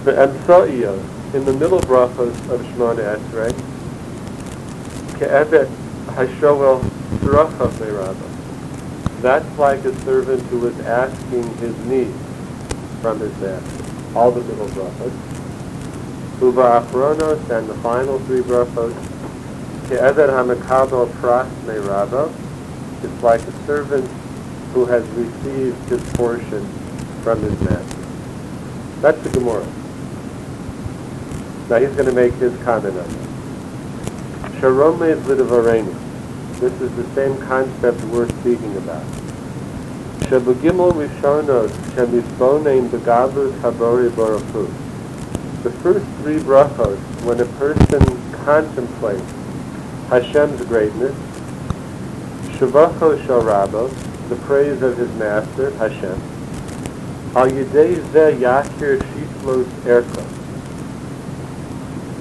The 0.04 0.12
Emsa'iyah, 0.12 1.34
in 1.34 1.46
the 1.46 1.54
middle 1.54 1.80
brachos 1.80 2.50
of 2.50 2.62
Shemona 2.62 3.18
Esrei, 3.18 3.52
Ke'evet 5.18 5.70
Hashoel 6.08 6.82
Surachav 7.20 7.72
Meirabah. 7.80 8.30
That's 9.22 9.58
like 9.58 9.86
a 9.86 9.96
servant 10.02 10.42
who 10.44 10.68
is 10.68 10.80
asking 10.82 11.58
his 11.58 11.76
needs 11.86 12.18
from 13.02 13.20
his 13.20 13.36
master. 13.40 13.84
All 14.16 14.32
the 14.32 14.42
middle 14.42 14.68
brachos 14.68 15.33
uba 16.44 16.80
and 17.52 17.70
the 17.70 17.74
final 17.76 18.20
three 18.20 18.42
brachos, 18.42 18.94
ke'eved 19.88 20.30
hamekabel 20.30 21.08
pras 21.14 21.48
me'rabo, 21.66 22.34
it's 23.02 23.24
like 23.24 23.42
a 23.42 23.66
servant 23.66 24.06
who 24.74 24.86
has 24.86 25.08
received 25.10 25.78
his 25.90 26.02
portion 26.14 26.66
from 27.22 27.42
his 27.42 27.58
master. 27.62 28.02
That's 29.00 29.22
the 29.22 29.30
Gemara. 29.30 29.66
Now 31.70 31.78
he's 31.78 31.96
going 31.96 32.08
to 32.08 32.14
make 32.14 32.34
his 32.34 32.56
comment 32.64 32.98
on 32.98 33.08
that. 33.08 34.52
Sharom 34.60 34.98
Lidavarenu. 34.98 35.96
This 36.60 36.74
is 36.82 36.96
the 36.96 37.06
same 37.16 37.38
concept 37.48 38.02
we're 38.06 38.28
speaking 38.42 38.76
about. 38.78 39.04
Shabugimel 40.28 40.94
Rishonos 40.94 41.70
Shemizbonein 41.96 42.90
Begadlus 42.90 43.52
Habori 43.60 44.10
Baruchu. 44.10 44.83
The 45.64 45.72
first 45.72 46.06
three 46.22 46.40
brachos, 46.40 46.98
when 47.24 47.40
a 47.40 47.46
person 47.58 48.02
contemplates 48.44 49.24
Hashem's 50.10 50.62
greatness, 50.66 51.16
Shavacho 52.58 53.26
Shal 53.26 53.42
Rabbo, 53.42 53.90
the 54.28 54.36
praise 54.46 54.82
of 54.82 54.98
his 54.98 55.10
master, 55.16 55.72
Hashem, 55.78 56.22
Al 57.34 57.50
Yidei 57.50 57.96
Zeh 58.12 58.38
Yakir 58.40 59.00
Shiflos 59.00 59.64
Erko. 59.86 60.26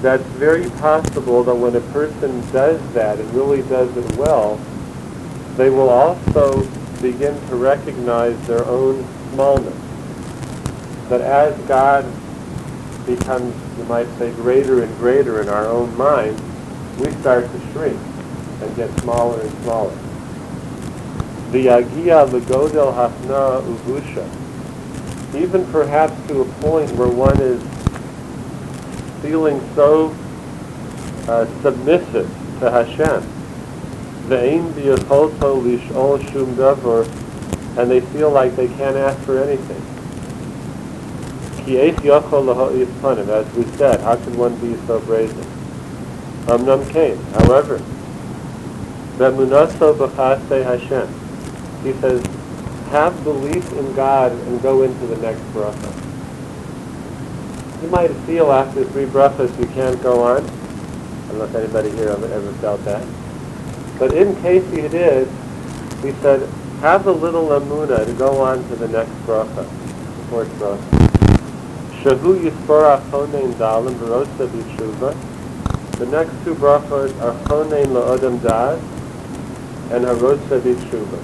That's 0.03 0.23
very 0.39 0.71
possible 0.79 1.43
that 1.43 1.55
when 1.57 1.75
a 1.75 1.81
person 1.93 2.41
does 2.53 2.81
that 2.93 3.19
and 3.19 3.35
really 3.35 3.63
does 3.63 3.97
it 3.97 4.17
well, 4.17 4.61
they 5.57 5.69
will 5.69 5.89
also 5.91 6.63
begin 7.01 7.35
to 7.49 7.57
recognize 7.57 8.39
their 8.47 8.65
own 8.67 9.05
smallness. 9.33 9.75
That 11.09 11.21
as 11.21 11.61
God 11.67 12.05
becomes, 13.07 13.55
you 13.79 13.85
might 13.85 14.07
say, 14.19 14.31
greater 14.33 14.83
and 14.83 14.97
greater 14.99 15.41
in 15.41 15.49
our 15.49 15.67
own 15.67 15.97
mind, 15.97 16.41
we 16.99 17.11
start 17.21 17.51
to 17.51 17.73
shrink 17.73 17.99
and 18.61 18.77
get 18.77 18.91
smaller 19.01 19.41
and 19.41 19.51
smaller. 19.63 19.95
The 21.51 21.67
agia 21.67 22.29
legodel 22.29 22.95
hafna 22.95 23.63
uvusha. 23.63 24.27
Even 25.35 25.65
perhaps 25.73 26.15
to 26.29 26.43
a 26.43 26.45
point 26.61 26.91
where 26.93 27.09
one 27.09 27.41
is 27.41 27.63
feeling 29.23 29.61
so 29.75 30.15
uh, 31.29 31.47
submissive 31.63 32.29
to 32.61 32.71
Hashem. 32.71 33.23
Ve'im 34.29 34.73
b'yacholto 34.73 35.63
lish'ol 35.63 36.23
shum 36.33 36.55
davar, 36.55 37.07
and 37.79 37.91
they 37.91 38.01
feel 38.01 38.31
like 38.31 38.55
they 38.57 38.69
can't 38.69 38.97
ask 38.97 39.19
for 39.25 39.39
anything. 39.43 39.92
As 43.31 43.55
we 43.55 43.65
said, 43.77 44.01
how 44.01 44.17
can 44.17 44.37
one 44.37 44.57
be 44.57 44.75
so 44.87 45.01
brazen? 45.01 45.47
Amnam 46.47 46.91
came. 46.91 47.19
However, 47.35 47.79
ve'munaso 49.19 49.95
b'chasei 49.97 50.65
Hashem. 50.65 51.09
He 51.85 51.93
says, 52.01 52.25
have 52.91 53.23
belief 53.25 53.73
in 53.73 53.95
God 53.95 54.33
and 54.33 54.61
go 54.61 54.83
into 54.83 55.07
the 55.07 55.17
next 55.17 55.41
bracha. 55.55 55.93
You 57.83 57.89
might 57.89 58.13
feel 58.27 58.53
after 58.53 58.85
three 58.85 59.07
brachas 59.07 59.59
you 59.59 59.67
can't 59.69 60.01
go 60.03 60.23
on. 60.23 60.45
I 60.45 61.29
don't 61.29 61.39
know 61.39 61.45
if 61.45 61.55
anybody 61.55 61.91
here 61.91 62.11
ever, 62.11 62.27
ever 62.27 62.53
felt 62.55 62.85
that. 62.85 63.07
But 63.99 64.15
in 64.15 64.35
case 64.43 64.65
you 64.73 64.89
did, 64.89 65.29
he 66.03 66.13
said, 66.21 66.49
have 66.81 67.07
a 67.07 67.13
little 67.13 67.49
amuna 67.49 68.05
to 68.05 68.13
go 68.15 68.41
on 68.41 68.63
to 68.69 68.77
the 68.77 68.89
next 68.89 69.13
bracha, 69.27 69.65
the 69.65 70.25
fourth 70.29 70.49
bracha. 70.59 71.12
Shahu 72.03 72.35
yispor 72.43 72.99
achonein 72.99 73.53
dalim 73.55 73.95
v'rosa 73.95 74.49
b'tshuva. 74.49 75.15
The 75.99 76.07
next 76.07 76.33
two 76.43 76.57
brachas 76.57 77.13
are 77.23 77.33
chonein 77.47 77.87
la'odam 77.87 78.43
dad 78.43 78.79
and 79.93 80.05
harosa 80.05 80.61
b'tshuva. 80.61 81.21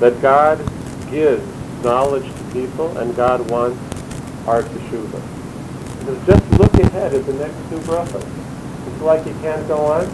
That 0.00 0.22
God 0.22 0.58
gives 1.10 1.44
knowledge 1.84 2.24
to 2.24 2.44
people 2.54 2.96
and 2.96 3.14
God 3.14 3.50
wants 3.50 3.78
our. 4.46 4.62
Because 4.62 6.26
just 6.26 6.50
look 6.58 6.72
ahead 6.74 7.12
at 7.12 7.26
the 7.26 7.34
next 7.34 7.56
two 7.68 7.78
brachas. 7.80 8.24
It's 8.88 9.02
like 9.02 9.26
you 9.26 9.34
can't 9.42 9.68
go 9.68 9.76
on. 9.76 10.08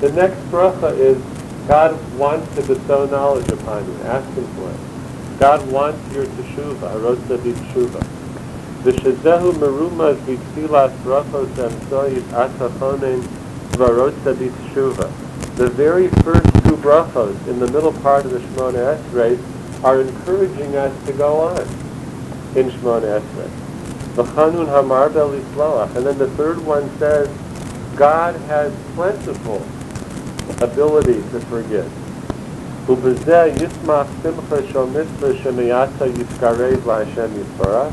The 0.00 0.12
next 0.12 0.38
bracha 0.52 0.96
is 0.96 1.20
God 1.66 1.98
wants 2.16 2.54
to 2.54 2.62
bestow 2.62 3.06
knowledge 3.06 3.48
upon 3.48 3.84
you. 3.86 4.02
Ask 4.04 4.28
Him 4.34 4.46
for 4.54 4.70
it. 4.70 5.38
God 5.40 5.68
wants 5.72 6.14
your 6.14 6.26
teshuva, 6.26 6.94
arotza 6.94 7.38
b'teshuva. 7.38 8.19
V'shezehu 8.84 9.52
merumaz 9.60 10.16
b'tfilas 10.26 10.92
brachos 11.04 11.48
amsoyis 11.64 12.24
atachonim 12.32 13.22
varotza 13.72 14.32
b'tshuva. 14.34 15.10
The 15.56 15.68
very 15.68 16.08
first 16.24 16.50
two 16.64 16.76
brachos 16.76 17.36
in 17.46 17.58
the 17.60 17.66
middle 17.66 17.92
part 17.92 18.24
of 18.24 18.30
the 18.30 18.38
Shemona 18.38 18.96
Esrei 18.96 19.38
are 19.84 20.00
encouraging 20.00 20.76
us 20.76 21.06
to 21.06 21.12
go 21.12 21.40
on 21.40 21.60
in 22.56 22.70
Shemona 22.70 23.20
Esrei. 23.20 23.50
V'chanun 24.14 24.66
hamar 24.66 25.10
belisloach. 25.10 25.94
And 25.96 26.06
then 26.06 26.16
the 26.16 26.30
third 26.30 26.64
one 26.64 26.88
says, 26.98 27.28
God 27.96 28.34
has 28.48 28.72
plentiful 28.94 29.62
ability 30.62 31.20
to 31.32 31.40
forgive. 31.50 31.90
Ubezeh 32.86 33.54
yismach 33.58 34.08
simcha 34.22 34.62
shomitsva 34.72 35.34
shemiyata 35.42 36.08
yiskarev 36.08 36.78
la'Hashem 36.78 37.28
yisparach. 37.28 37.92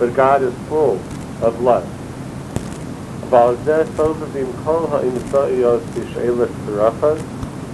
but 0.00 0.14
God 0.14 0.42
is 0.42 0.54
full 0.66 0.94
of 1.42 1.60
love. 1.60 1.84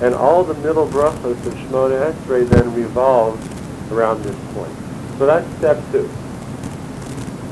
And 0.02 0.14
all 0.14 0.44
the 0.44 0.54
middle 0.54 0.86
brachos 0.88 1.46
of 1.46 1.54
Shemona 1.54 2.12
Esrei 2.12 2.46
then 2.46 2.74
revolve 2.74 3.40
around 3.92 4.22
this 4.22 4.36
point. 4.52 4.72
So 5.18 5.24
that's 5.24 5.48
step 5.56 5.82
two. 5.92 6.04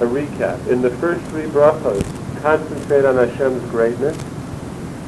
A 0.00 0.06
recap. 0.06 0.66
In 0.66 0.82
the 0.82 0.90
first 0.90 1.24
three 1.26 1.44
brachos, 1.44 2.04
concentrate 2.42 3.06
on 3.06 3.16
Hashem's 3.16 3.62
greatness. 3.70 4.16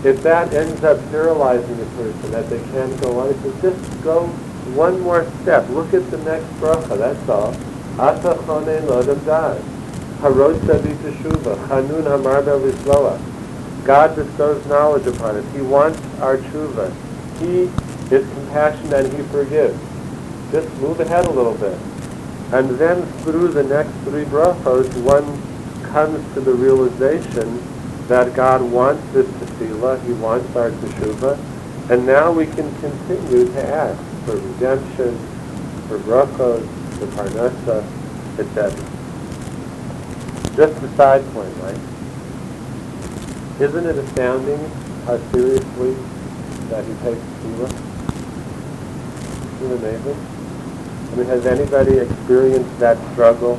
If 0.05 0.23
that 0.23 0.55
ends 0.55 0.83
up 0.85 0.99
paralyzing 1.11 1.79
a 1.81 1.85
person, 1.97 2.31
that 2.31 2.49
they 2.49 2.61
can't 2.71 2.99
go 3.03 3.19
on, 3.19 3.31
it 3.31 3.37
says 3.43 3.61
just 3.61 4.03
go 4.05 4.29
one 4.75 5.01
more 5.01 5.31
step. 5.43 5.69
Look 5.71 5.93
at 5.93 6.09
the 6.11 6.19
next 6.19 6.47
bracha, 6.61 6.97
that's 6.97 7.29
all. 7.29 7.55
Ata 7.99 8.35
chone 8.45 8.83
lodam 8.87 9.25
dad. 9.25 9.63
Harotza 10.21 10.79
b'teshuva. 10.79 11.57
Chanun 11.69 12.05
hamar 12.05 12.43
be'lisloa. 12.43 13.19
God 13.85 14.17
bestows 14.17 14.65
knowledge 14.67 15.07
upon 15.07 15.37
us. 15.37 15.55
He 15.55 15.63
wants 15.63 15.99
our 16.21 16.37
tshuva. 16.37 16.93
He 17.39 17.71
is 18.15 18.27
compassionate 18.35 19.07
and 19.07 19.13
He 19.15 19.23
forgives. 19.25 19.79
Just 20.53 20.69
move 20.77 21.01
ahead 21.01 21.25
a 21.25 21.31
little 21.31 21.55
bit. 21.55 21.79
And 22.53 22.71
then 22.79 23.05
through 23.23 23.49
the 23.49 23.65
next 23.65 23.93
three 24.05 24.25
brachos, 24.25 24.87
one 25.03 25.25
comes 25.93 26.23
to 26.35 26.41
the 26.41 26.53
realization 26.53 27.63
that 28.09 28.35
God 28.35 28.63
wants 28.63 29.03
this 29.13 29.27
tefillah, 29.27 30.03
He 30.05 30.13
wants 30.13 30.55
our 30.55 30.71
teshuva, 30.71 31.39
and 31.91 32.07
now 32.07 32.31
we 32.31 32.47
can 32.47 32.71
continue 32.81 33.51
to 33.53 33.67
ask 33.67 34.01
for 34.25 34.37
redemption, 34.37 35.19
for 35.89 35.99
brachos, 35.99 36.69
for 36.99 37.07
parnasa, 37.09 37.85
etc. 38.39 38.73
Just 40.57 40.83
a 40.83 40.97
side 40.97 41.25
point, 41.33 41.55
right? 41.59 41.79
Isn't 43.61 43.87
it 43.87 43.97
astounding 43.97 44.59
how 45.05 45.19
seriously 45.33 45.95
that 46.71 46.85
he 46.85 46.93
takes 47.05 47.21
tefillah? 47.21 47.73
Isn't 49.61 49.73
it 49.73 49.79
amazing? 49.79 50.19
I 51.13 51.17
mean, 51.17 51.27
has 51.27 51.47
anybody 51.47 51.99
experienced 51.99 52.79
that 52.81 52.99
struggle? 53.13 53.57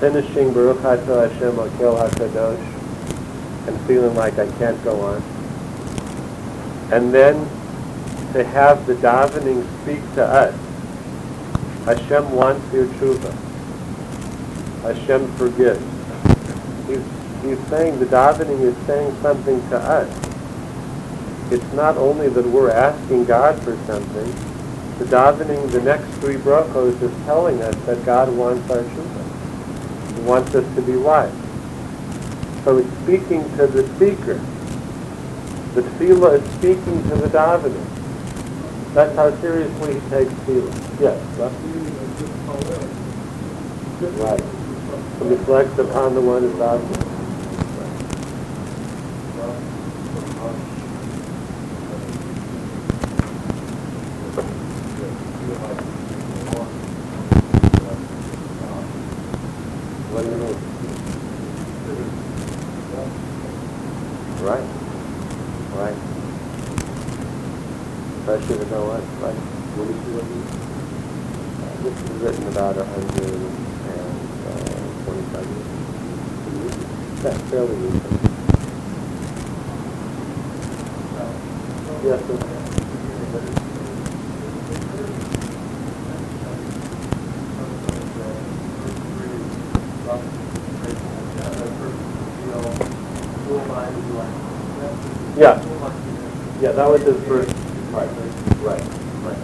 Finishing 0.00 0.52
Baruch 0.52 0.78
Atah 0.78 1.30
Hashem 1.30 1.56
Akel 1.56 2.08
HaKadosh 2.08 3.68
and 3.68 3.80
feeling 3.86 4.14
like 4.14 4.38
I 4.38 4.46
can't 4.58 4.82
go 4.84 5.00
on. 5.00 5.22
And 6.92 7.12
then 7.12 7.34
to 8.32 8.44
have 8.44 8.86
the 8.86 8.94
davening 8.94 9.64
speak 9.82 10.02
to 10.14 10.24
us. 10.24 10.65
Hashem 11.86 12.32
wants 12.32 12.72
your 12.74 12.86
tshuva. 12.86 13.32
Hashem 14.82 15.32
forgives. 15.36 15.80
He's, 16.88 16.98
he's 17.44 17.68
saying, 17.68 18.00
the 18.00 18.06
davening 18.06 18.60
is 18.60 18.76
saying 18.88 19.16
something 19.22 19.60
to 19.70 19.78
us. 19.78 20.10
It's 21.52 21.72
not 21.74 21.96
only 21.96 22.28
that 22.28 22.44
we're 22.44 22.72
asking 22.72 23.26
God 23.26 23.62
for 23.62 23.76
something, 23.86 24.26
the 24.98 25.04
davening, 25.04 25.70
the 25.70 25.80
next 25.82 26.06
three 26.18 26.34
brachos 26.34 27.00
is 27.00 27.24
telling 27.24 27.62
us 27.62 27.76
that 27.86 28.04
God 28.04 28.36
wants 28.36 28.68
our 28.68 28.82
tshuva. 28.82 30.16
He 30.16 30.22
wants 30.22 30.56
us 30.56 30.74
to 30.74 30.82
be 30.82 30.96
wise. 30.96 31.32
So 32.64 32.78
it's 32.78 32.92
speaking 33.04 33.44
to 33.58 33.68
the 33.68 33.86
speaker. 33.94 34.40
The 35.74 35.82
tefillah 35.82 36.40
is 36.42 36.54
speaking 36.54 37.00
to 37.10 37.14
the 37.14 37.28
davening. 37.28 38.05
That's 38.96 39.14
how 39.14 39.28
seriously 39.42 39.92
he 39.92 40.00
takes 40.08 40.32
tefillah. 40.32 40.72
Yes, 41.02 41.20
right. 44.16 44.40
To 45.18 45.24
reflect 45.26 45.78
upon 45.78 46.14
the 46.14 46.22
one 46.22 46.40
who's 46.40 46.60
out 46.62 46.80
there. 46.80 47.04
What 60.10 60.22
do 60.24 60.28
you 60.30 60.36
mean? 60.38 60.56
Right. 64.40 64.66
Right. 65.76 65.98
Especially 68.26 68.58
to 68.58 68.66
know 68.72 68.84
what, 68.86 69.02
like, 69.22 69.38
what 69.78 69.86
is 69.86 70.02
it? 70.02 70.26
Uh, 71.62 71.66
This 71.84 71.94
is 71.94 72.16
written 72.20 72.46
about 72.48 72.74
a 72.76 72.84
hundred 72.84 73.22
and 73.22 73.44
uh, 74.50 74.66
twenty-five 75.06 75.46
years. 75.46 75.70
That's 77.22 77.42
fairly 77.50 77.76
recent. 77.76 78.18
Yes, 82.02 82.20
sir. 82.26 82.38
Yeah. 95.38 95.54
Yeah, 96.60 96.72
that 96.72 96.88
was 96.88 97.02
his 97.02 97.22
first. 97.28 97.54
Right. 97.92 98.10
Right. 98.60 98.82
Right. 99.22 99.42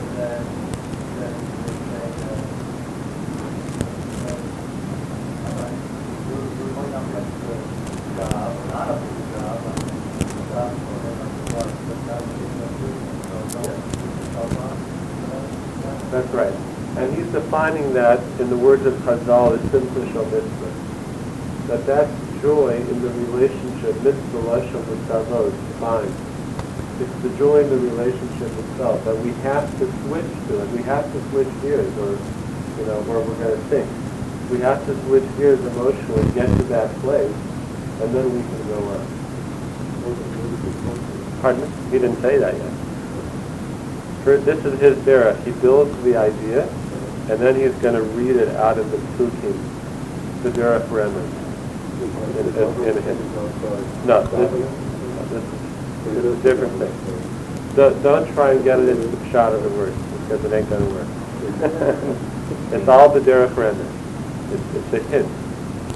That's 16.11 16.31
right. 16.35 16.55
And 16.97 17.15
he's 17.15 17.33
that 17.95 18.21
in 18.41 18.49
the 18.51 18.57
words 18.57 18.85
of 18.87 18.95
Chazal, 19.05 19.55
it's 19.57 19.71
simple 19.71 20.03
mitzvah. 20.03 20.71
That 21.69 21.87
that's 21.87 22.43
joy 22.43 22.75
in 22.77 23.03
the 23.03 23.11
relationship, 23.11 23.95
mitzvah 24.03 24.43
lashon 24.43 24.85
with 24.89 25.09
Kavod, 25.09 25.53
fine. 25.79 26.13
It's 27.01 27.15
the 27.23 27.31
joy 27.39 27.61
in 27.63 27.71
the 27.71 27.79
relationship 27.79 28.51
itself, 28.59 29.05
that 29.05 29.17
we 29.17 29.33
have 29.43 29.71
to 29.79 29.87
switch 30.05 30.33
to 30.49 30.61
it. 30.63 30.69
We 30.71 30.83
have 30.83 31.11
to 31.13 31.21
switch 31.31 31.49
gears, 31.63 31.97
or, 31.99 32.19
you 32.79 32.87
know, 32.87 33.01
where 33.07 33.21
we're 33.21 33.39
going 33.39 33.57
to 33.57 33.65
think. 33.69 33.89
We 34.51 34.59
have 34.61 34.85
to 34.87 34.95
switch 35.07 35.25
gears 35.37 35.61
emotionally, 35.61 36.31
get 36.33 36.47
to 36.47 36.63
that 36.65 36.95
place, 36.97 37.35
and 38.03 38.15
then 38.15 38.27
we 38.35 38.43
can 38.43 38.69
go 38.69 38.79
on. 38.93 39.07
Pardon? 41.41 41.71
He 41.91 41.99
didn't 41.99 42.21
say 42.21 42.39
that 42.39 42.55
yet. 42.55 42.73
This 44.45 44.65
is 44.65 44.79
his 44.79 44.97
derech. 44.99 45.43
He 45.45 45.51
builds 45.61 45.97
the 46.05 46.17
idea, 46.17 46.69
and 47.33 47.41
then 47.41 47.57
he's 47.57 47.73
going 47.81 47.95
to 47.95 48.03
read 48.03 48.37
it 48.37 48.49
out 48.57 48.77
of 48.77 48.91
the 48.91 48.99
psukim, 48.99 49.57
the 50.43 50.51
derech 50.51 50.87
remen. 50.91 51.25
In, 52.03 52.49
in, 52.49 52.99
in. 52.99 54.07
No, 54.07 54.23
this, 54.27 54.51
this, 56.05 56.25
is 56.25 56.25
a 56.27 56.43
different 56.43 56.75
thing. 56.75 56.93
Don't, 57.75 58.03
don't 58.03 58.31
try 58.35 58.53
and 58.53 58.63
get 58.63 58.81
it 58.81 58.89
into 58.91 59.07
the 59.07 59.31
shot 59.31 59.55
of 59.55 59.63
the 59.63 59.71
words, 59.71 59.97
because 59.97 60.45
it 60.45 60.53
ain't 60.53 60.69
going 60.69 60.87
to 60.87 60.95
work. 60.95 61.09
it's 62.73 62.89
all 62.89 63.09
the 63.09 63.21
derech 63.21 63.57
remen. 63.57 63.89
It's, 64.53 64.75
it's 64.75 64.93
a 64.93 65.09
hint 65.09 65.29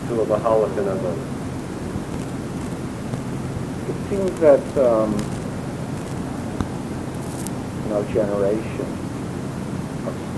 to 0.09 0.23
a 0.23 0.25
mahalach 0.25 0.79
and 0.79 0.89
avodah. 0.89 1.37
It 3.91 3.97
seems 4.09 4.41
that, 4.41 4.79
um, 4.79 5.13
you 7.83 7.91
know, 7.91 8.03
generation, 8.11 8.97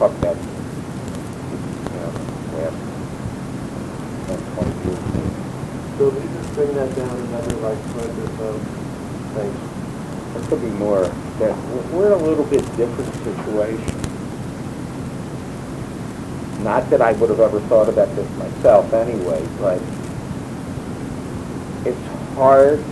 let's 0.00 0.14
you 0.22 2.00
know, 2.00 2.12
last 2.56 2.76
10, 4.28 4.38
20 4.54 4.70
years 4.86 5.02
maybe. 5.14 5.32
So 5.98 6.08
we 6.10 6.20
just 6.20 6.54
bring 6.54 6.74
that 6.74 6.94
down 6.96 7.16
another 7.16 7.54
like 7.56 7.78
foot 7.96 8.10
or 8.10 8.28
so. 8.38 8.48
Thanks. 9.34 9.58
There 10.34 10.44
could 10.48 10.60
be 10.60 10.70
more, 10.78 11.02
that 11.40 11.54
we're- 11.92 12.12
a 12.12 12.16
little 12.16 12.44
bit 12.44 12.64
different 12.76 13.12
situation. 13.24 13.96
Not 16.62 16.90
that 16.90 17.00
I 17.00 17.12
would 17.12 17.30
have 17.30 17.40
ever 17.40 17.60
thought 17.60 17.88
about 17.88 18.14
this 18.16 18.28
myself 18.38 18.92
anyway, 18.92 19.42
but 19.60 19.80
it's 21.84 22.06
hard, 22.34 22.82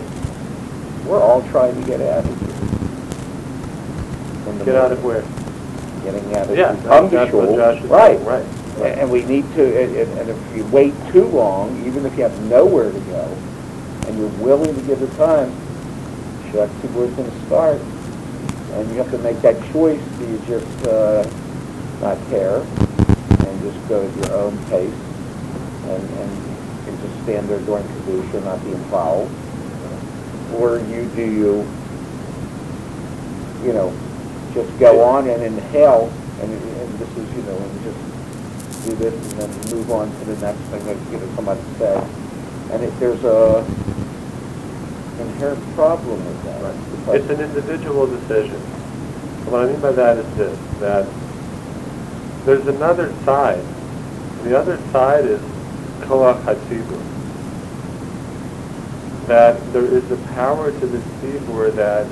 we're 1.05 1.21
all 1.21 1.41
trying 1.51 1.75
to 1.79 1.87
get 1.87 2.01
out 2.01 2.25
of 2.25 2.39
here. 2.41 2.47
Get 4.65 4.75
out 4.75 4.91
of 4.91 5.03
where? 5.03 5.23
Getting 6.03 6.35
out 6.35 6.49
of 6.49 6.57
Yeah, 6.57 6.71
that's 6.73 7.11
that's 7.11 7.33
what 7.33 7.55
Josh 7.55 7.81
is 7.83 7.89
Right. 7.89 8.17
saying, 8.17 8.25
right. 8.25 8.45
And 8.77 8.99
and 8.99 9.11
we 9.11 9.23
need 9.23 9.43
to, 9.55 9.81
and 9.81 9.95
and- 10.17 10.29
if 10.29 10.55
you 10.55 10.65
wait 10.67 10.93
too 11.11 11.25
long, 11.25 11.85
even 11.85 12.05
if 12.05 12.15
you 12.17 12.23
have 12.23 12.39
nowhere 12.43 12.91
to 12.91 12.99
go, 12.99 13.37
and 14.07 14.17
you're 14.17 14.27
willing 14.39 14.73
to 14.73 14.81
give 14.83 15.01
it 15.01 15.11
time, 15.17 15.51
Shaq 16.51 16.69
Tibor's 16.81 17.13
going 17.15 17.29
to 17.29 17.45
start, 17.45 17.81
and 18.73 18.89
you 18.91 18.97
have 18.97 19.11
to 19.11 19.17
make 19.19 19.41
that 19.41 19.55
choice. 19.73 20.01
You 20.21 20.41
just 20.47 20.87
uh, 20.87 21.23
not 22.01 22.17
care 22.29 22.59
and 22.59 23.61
just 23.61 23.89
go 23.89 24.05
at 24.07 24.15
your 24.17 24.37
own 24.37 24.57
pace 24.65 24.93
and, 25.87 26.03
and, 26.19 26.87
and 26.87 27.01
just 27.01 27.23
stand 27.23 27.49
there 27.49 27.59
during 27.61 27.83
Kedusha, 27.83 28.43
not 28.43 28.63
be 28.63 28.71
involved? 28.71 29.33
Or 30.55 30.79
you 30.79 31.09
do 31.15 31.23
you, 31.23 31.67
you 33.65 33.73
know, 33.73 33.93
just 34.53 34.77
go 34.79 35.03
on 35.03 35.27
and 35.29 35.43
inhale, 35.43 36.11
and, 36.41 36.51
and 36.51 36.99
this 36.99 37.09
is, 37.17 37.35
you 37.35 37.43
know, 37.43 37.57
and 37.57 37.83
just 37.83 37.97
do 38.87 38.95
this 38.95 39.13
and 39.13 39.41
then 39.41 39.75
move 39.75 39.91
on 39.91 40.09
to 40.19 40.25
the 40.25 40.37
next 40.45 40.59
thing 40.71 40.83
that, 40.85 40.97
you 41.11 41.17
know, 41.17 41.35
somebody 41.35 41.61
said. 41.77 42.03
And 42.71 42.83
if 42.83 42.99
there's 42.99 43.23
a 43.23 43.65
inherent 45.19 45.75
problem 45.75 46.23
with 46.25 46.43
that. 46.43 46.75
because- 46.91 47.15
It's 47.15 47.29
an 47.29 47.41
individual 47.41 48.07
decision. 48.07 48.59
What 49.49 49.63
I 49.63 49.65
mean 49.67 49.79
by 49.79 49.91
that 49.91 50.17
is 50.17 50.25
this, 50.35 50.57
that 50.79 51.05
there's 52.45 52.67
another 52.67 53.11
side. 53.25 53.63
The 54.43 54.57
other 54.57 54.77
side 54.91 55.25
is 55.25 55.41
koach 56.01 56.41
hatzibur. 56.43 57.01
That 59.27 59.73
there 59.73 59.85
is 59.85 60.09
a 60.11 60.17
power 60.33 60.71
to 60.71 60.85
the 60.85 60.99
tzibur 60.99 61.73
that 61.75 62.05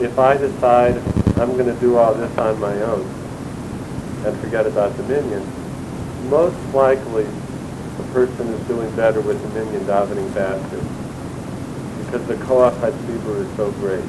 if 0.00 0.18
I 0.18 0.36
decide 0.36 0.96
I'm 1.38 1.52
going 1.56 1.66
to 1.66 1.80
do 1.80 1.96
all 1.96 2.14
this 2.14 2.36
on 2.36 2.58
my 2.60 2.80
own 2.82 3.06
and 4.24 4.36
forget 4.40 4.66
about 4.66 4.96
the 4.96 5.02
minyan, 5.04 5.46
most 6.24 6.74
likely 6.74 7.24
the 7.24 8.04
person 8.12 8.48
is 8.48 8.66
doing 8.68 8.94
better 8.96 9.20
with 9.20 9.40
the 9.42 9.48
minyan 9.60 9.84
davening 9.84 10.32
faster 10.34 10.80
because 12.04 12.26
the 12.26 12.34
koach 12.46 12.74
hatzibur 12.80 13.44
is 13.44 13.56
so 13.56 13.70
great. 13.72 14.04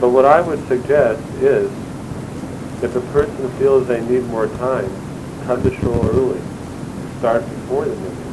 But 0.00 0.10
what 0.10 0.24
I 0.24 0.40
would 0.40 0.66
suggest 0.68 1.22
is, 1.40 1.70
if 2.82 2.94
a 2.94 3.00
person 3.12 3.48
feels 3.58 3.86
they 3.86 4.04
need 4.06 4.24
more 4.24 4.48
time, 4.58 4.90
come 5.44 5.62
to 5.62 5.74
shul 5.76 6.04
early. 6.10 6.40
Start 7.18 7.48
before 7.48 7.84
the 7.86 7.96
meeting. 7.96 8.26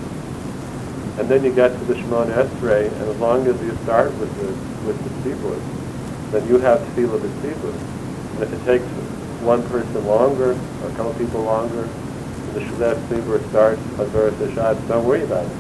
And 1.20 1.30
then 1.30 1.44
you 1.44 1.54
get 1.54 1.70
to 1.70 1.86
the 1.86 1.94
Shemona 1.94 2.34
Esrei, 2.34 2.92
and 2.92 3.02
as 3.04 3.18
long 3.20 3.48
as 3.48 3.62
you 3.62 3.78
start 3.84 4.12
with 4.16 4.34
the 4.42 4.48
with 4.88 4.98
the 5.04 5.30
tzibur, 5.30 5.58
then 6.32 6.48
you 6.50 6.58
have 6.58 6.80
tefillah 6.80 7.22
the 7.22 7.28
tzibur. 7.28 7.74
And 8.34 8.44
if 8.44 8.52
it 8.52 8.66
takes 8.66 8.84
one 9.44 9.64
person 9.70 10.06
longer, 10.06 10.52
or 10.52 10.90
a 10.90 10.94
couple 10.96 11.14
people 11.16 11.42
longer, 11.44 11.84
the 12.54 12.60
Shabbat 12.60 12.96
tzibur 13.08 13.50
starts, 13.50 13.82
Hazara 13.98 14.32
Shabbat, 14.32 14.88
don't 14.88 15.06
worry 15.06 15.24
about 15.24 15.46
it. 15.46 15.58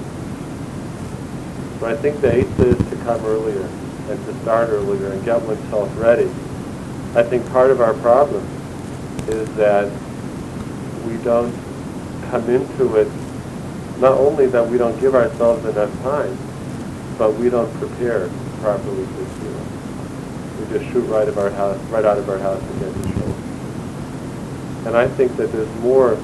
So 1.79 1.87
I 1.87 1.95
think 1.95 2.21
the 2.21 2.31
eighth 2.33 2.59
is 2.59 2.77
to 2.89 2.95
come 3.03 3.23
earlier 3.25 3.67
and 4.09 4.25
to 4.25 4.33
start 4.41 4.69
earlier 4.69 5.11
and 5.11 5.23
get 5.25 5.41
oneself 5.41 5.89
ready. 5.99 6.29
I 7.15 7.23
think 7.23 7.49
part 7.51 7.71
of 7.71 7.81
our 7.81 7.93
problem 7.95 8.45
is 9.27 9.47
that 9.55 9.91
we 11.05 11.17
don't 11.23 11.53
come 12.29 12.49
into 12.49 12.95
it, 12.95 13.07
not 13.99 14.17
only 14.17 14.47
that 14.47 14.67
we 14.67 14.77
don't 14.77 14.99
give 14.99 15.15
ourselves 15.15 15.65
enough 15.65 15.91
time, 16.01 16.37
but 17.17 17.33
we 17.35 17.49
don't 17.49 17.71
prepare 17.75 18.29
properly 18.61 19.05
for 19.05 19.23
Tefillah. 19.23 20.59
We 20.59 20.77
just 20.77 20.91
shoot 20.91 21.01
right 21.01 21.27
of 21.27 21.37
our 21.37 21.49
house, 21.51 21.77
right 21.89 22.05
out 22.05 22.17
of 22.17 22.29
our 22.29 22.39
house 22.39 22.61
and 22.61 22.79
get 22.79 22.93
to 22.93 23.19
shul. 23.19 23.32
And 24.85 24.97
I 24.97 25.07
think 25.07 25.35
that 25.37 25.51
there's 25.51 25.73
more 25.75 26.15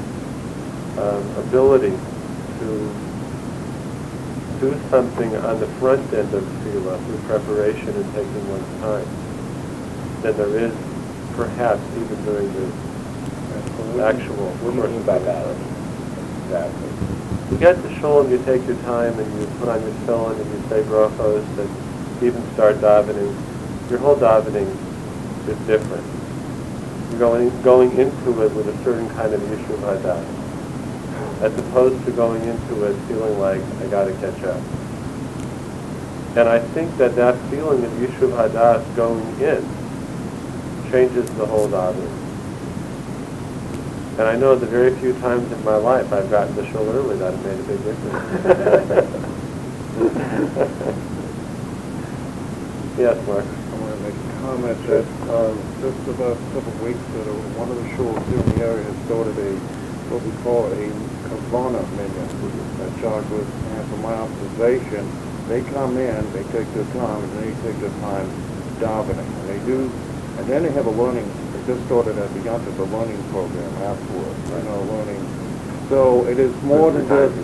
um, 0.98 1.38
ability 1.38 1.96
to 2.60 2.96
do 4.60 4.78
something 4.90 5.36
on 5.38 5.60
the 5.60 5.68
front 5.80 6.02
end 6.14 6.34
of 6.34 6.44
tefillah 6.44 7.00
through 7.06 7.18
preparation 7.20 7.90
and 7.96 8.14
taking 8.14 8.50
one's 8.50 8.82
time 8.82 9.08
than 10.22 10.36
there 10.36 10.60
is 10.60 10.76
perhaps 11.36 11.82
even 11.96 12.26
during 12.26 12.52
the 12.54 14.04
actual 14.04 14.36
What 14.60 14.76
do 14.76 14.78
you 14.78 14.88
mean 14.88 15.04
by 15.04 15.20
that? 15.20 15.56
Exactly. 16.44 16.90
You 17.52 17.58
get 17.58 17.82
to 17.82 17.96
shul 18.00 18.22
and 18.22 18.32
you 18.32 18.44
take 18.44 18.66
your 18.68 18.76
time 18.84 19.18
and 19.18 19.40
you 19.40 19.48
put 19.60 19.70
on 19.70 19.82
your 19.82 19.92
tefillin 20.04 20.40
and 20.40 20.52
you 20.52 20.70
say 20.70 20.84
brachos 20.84 21.46
and 21.58 22.24
even 22.24 22.44
start 22.54 22.78
davening. 22.78 23.32
Your 23.90 24.00
whole 24.00 24.18
davening 24.18 24.68
is 25.48 25.58
different. 25.66 26.19
Going 27.20 27.62
going 27.64 27.92
into 27.98 28.44
it 28.44 28.52
with 28.54 28.70
a 28.70 28.84
certain 28.84 29.10
kind 29.10 29.34
of 29.34 29.44
issue 29.52 29.76
yishuv 29.76 30.02
hadas, 30.02 31.42
as 31.42 31.54
opposed 31.60 32.06
to 32.06 32.12
going 32.12 32.42
into 32.42 32.86
it 32.86 32.96
feeling 33.10 33.38
like 33.40 33.62
I 33.82 33.88
got 33.88 34.06
to 34.06 34.14
catch 34.14 34.42
up. 34.44 34.62
And 36.38 36.48
I 36.48 36.60
think 36.60 36.96
that 36.96 37.16
that 37.18 37.38
feeling 37.50 37.84
of 37.84 37.92
yishuv 37.92 38.32
hadas 38.32 38.96
going 38.96 39.26
in 39.42 39.62
changes 40.92 41.30
the 41.32 41.46
whole 41.46 41.68
davening. 41.68 42.16
And 44.18 44.28
I 44.28 44.38
know 44.38 44.56
the 44.56 44.66
very 44.66 44.96
few 44.96 45.14
times 45.20 45.52
in 45.52 45.64
my 45.64 45.76
life 45.76 46.14
I've 46.14 46.30
gotten 46.30 46.56
to 46.56 46.66
shul 46.72 46.88
early 46.90 47.18
that 47.18 47.34
it 47.34 47.44
made 47.44 47.60
a 47.60 47.64
big 47.64 47.84
difference. 47.84 48.16
yes, 52.98 53.28
Mark. 53.28 53.46
I 53.46 53.76
want 53.76 53.96
to 53.98 54.02
make 54.04 54.14
a 54.14 54.29
comment 54.40 54.80
that 54.88 55.06
uh, 55.28 55.52
just 55.84 56.00
about 56.08 56.38
a 56.38 56.50
couple 56.56 56.72
of 56.72 56.82
weeks 56.84 57.04
ago, 57.20 57.36
one 57.60 57.68
of 57.68 57.76
the 57.76 57.88
schools 57.94 58.20
here 58.32 58.40
in 58.40 58.50
the 58.56 58.60
area 58.64 58.84
has 58.84 58.98
started 59.06 59.36
a, 59.36 59.52
what 60.08 60.24
we 60.24 60.32
call 60.44 60.72
a 60.72 60.84
kavana 61.28 61.84
was, 61.84 63.48
and 63.48 63.84
from 63.90 64.02
my 64.02 64.16
observation, 64.16 65.04
they 65.48 65.62
come 65.76 65.98
in, 65.98 66.16
they 66.34 66.44
take 66.56 66.68
their 66.74 66.88
time, 66.96 67.20
and 67.24 67.32
they 67.44 67.52
take 67.64 67.80
their 67.84 67.94
time 68.00 68.28
davening. 68.80 69.28
And 69.28 69.50
they 69.50 69.60
do, 69.66 69.92
and 70.40 70.48
then 70.48 70.64
they 70.64 70.72
have 70.72 70.88
a 70.88 70.96
learning, 70.96 71.28
they 71.54 71.66
just 71.68 71.86
started 71.86 72.18
at 72.18 72.32
the 72.34 72.42
Yom 72.42 72.62
Tov, 72.64 72.80
a 72.80 72.84
learning 72.96 73.22
program 73.30 73.74
afterwards, 73.84 74.40
you 74.50 74.64
know, 74.64 74.82
learning. 74.88 75.22
So 75.90 76.26
it 76.28 76.40
is 76.40 76.54
more 76.64 76.92
than 76.92 77.08
just, 77.08 77.36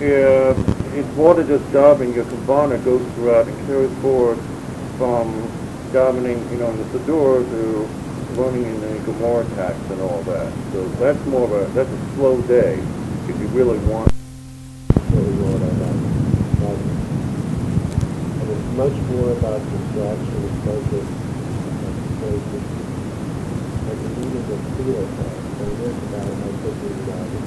yeah, 0.00 0.52
it's 0.92 1.16
more 1.16 1.34
than 1.34 1.46
just 1.46 1.64
davening. 1.72 2.14
Your 2.14 2.24
kavana 2.24 2.82
goes 2.84 3.02
throughout 3.14 3.48
and 3.48 3.66
carries 3.66 3.96
forward 4.02 4.38
from 4.98 5.48
davening, 5.92 6.50
you 6.50 6.58
know, 6.58 6.70
in 6.70 6.78
the 6.78 6.98
Siddur 6.98 7.44
to 7.44 8.40
learning 8.40 8.64
in 8.64 8.80
the 8.80 8.98
Gemara 9.12 9.44
text 9.54 9.80
and 9.90 10.00
all 10.00 10.22
that. 10.22 10.52
So 10.72 10.84
that's 10.96 11.24
more 11.26 11.44
of 11.44 11.52
a, 11.52 11.72
that's 11.72 11.90
a 11.90 12.14
slow 12.14 12.40
day 12.42 12.82
if 13.28 13.38
you 13.38 13.46
really 13.48 13.78
want. 13.86 14.12
much 18.76 18.98
more 19.12 19.30
about 19.36 19.60
distraction 19.60 20.42
and 20.42 20.62
focus 20.64 21.06
and 21.06 22.08
focus. 22.24 22.64
Like 23.84 24.00
the 24.00 24.10
meaning 24.16 24.48
of 24.48 24.60
feel 24.74 25.06
but 25.12 25.68
it 25.68 25.80
is 25.86 25.98
about 26.08 26.24
how 26.24 26.50
you 26.50 27.04
dive 27.04 27.36
in. 27.36 27.46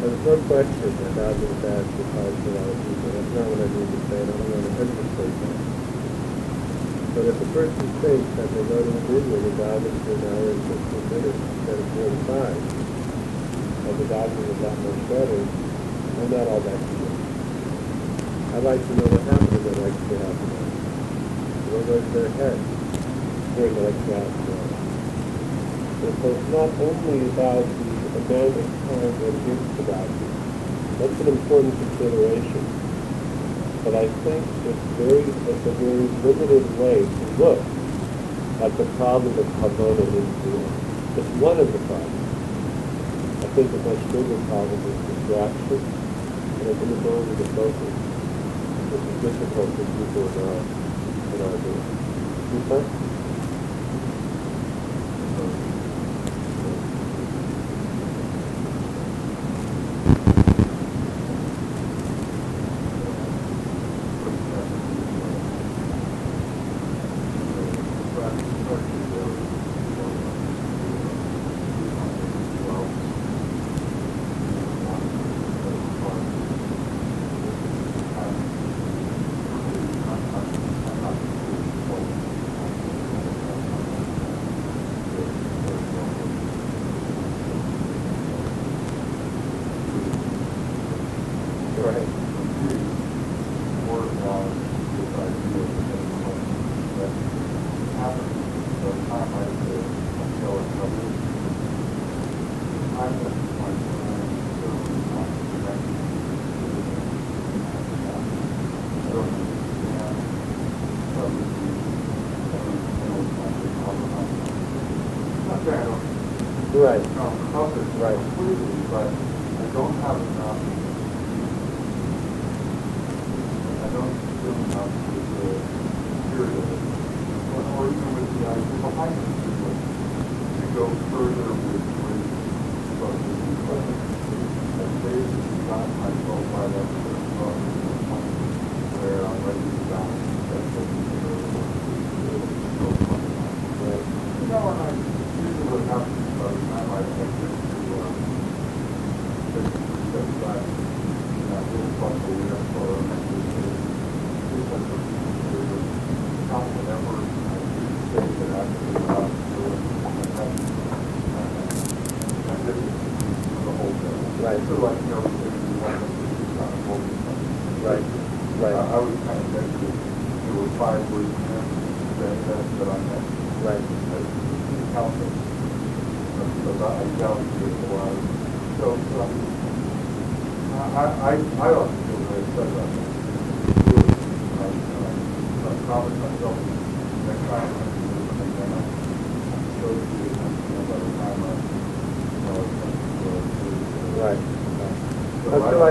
There's 0.00 0.24
no 0.24 0.34
question 0.48 0.90
that 0.96 1.14
God 1.14 1.36
is 1.36 1.54
bad 1.60 1.84
for 1.84 2.04
cause 2.10 2.32
a 2.32 2.50
lot 2.56 2.68
of 2.68 2.78
people. 2.80 3.10
That's 3.12 3.30
not 3.36 3.46
what 3.46 3.60
I 3.60 3.66
mean 3.70 3.88
to 3.92 3.98
say, 4.08 4.18
I 4.18 4.26
don't 4.26 4.40
want 4.40 4.64
to 4.64 4.80
understate 4.80 5.68
that. 5.68 5.73
But 7.14 7.30
if 7.30 7.38
a 7.38 7.48
person 7.54 7.86
thinks 8.02 8.28
that 8.34 8.48
they 8.50 8.64
go 8.66 8.82
to 8.82 8.90
the 8.90 9.02
video 9.06 9.38
dive 9.54 9.86
in 9.86 9.94
for 10.02 10.18
an 10.18 10.26
hour 10.34 10.50
and 10.50 10.62
fifteen 10.66 11.04
minutes 11.14 11.38
instead 11.38 11.78
of 11.78 11.86
forty-five, 11.94 12.58
and 13.86 13.94
the 14.02 14.06
doctor 14.10 14.42
is 14.50 14.58
that 14.58 14.76
much 14.82 15.00
better, 15.06 15.40
I'm 15.46 16.30
not 16.34 16.50
all 16.50 16.58
that 16.58 16.74
convinced. 16.74 17.24
I'd 18.50 18.66
like 18.66 18.82
to 18.82 18.92
know 18.98 19.06
what 19.14 19.22
happened 19.30 19.54
in 19.54 19.62
that 19.62 19.78
extra 19.94 20.16
half 20.26 20.42
an. 20.42 20.50
What 21.70 21.86
was 21.86 22.04
their 22.10 22.30
head 22.34 22.58
during 23.54 23.74
the 23.78 23.94
extra 23.94 24.14
half 24.18 24.34
an 24.34 24.54
so 26.04 26.28
it's 26.28 26.48
not 26.52 26.68
only 26.84 27.30
about 27.30 27.64
the 27.64 27.94
amount 28.18 28.58
of 28.58 28.66
time 28.90 29.14
that 29.22 29.34
gives 29.46 29.66
to. 29.76 29.82
That's 30.98 31.20
an 31.20 31.28
important 31.28 31.72
consideration. 31.78 32.83
But 33.84 33.94
I 33.94 34.08
think 34.24 34.40
it's 34.64 34.84
very, 34.96 35.20
it's 35.28 35.66
a 35.68 35.74
very 35.76 36.08
limited 36.24 36.64
way 36.80 37.04
to 37.04 37.24
look 37.36 37.60
at 38.64 38.72
the 38.78 38.86
problem 38.96 39.38
of 39.38 39.44
kavana 39.60 40.04
in. 40.08 40.24
It's 41.20 41.28
one 41.36 41.60
of 41.60 41.70
the 41.70 41.78
problems. 41.84 42.24
I 43.44 43.48
think 43.52 43.68
a 43.68 43.80
much 43.84 44.00
bigger 44.08 44.40
problem 44.48 44.80
is 44.88 44.96
distraction 45.04 45.84
and 45.84 46.66
an 46.66 46.76
inability 46.80 47.44
to 47.44 47.46
focus, 47.52 47.94
which 48.88 49.04
is 49.04 49.16
difficult 49.20 49.68
for 49.76 49.84
people 49.84 50.32
in 50.32 50.48
our, 50.48 50.64
in 51.34 51.38
our 51.44 51.56
group. 51.60 53.13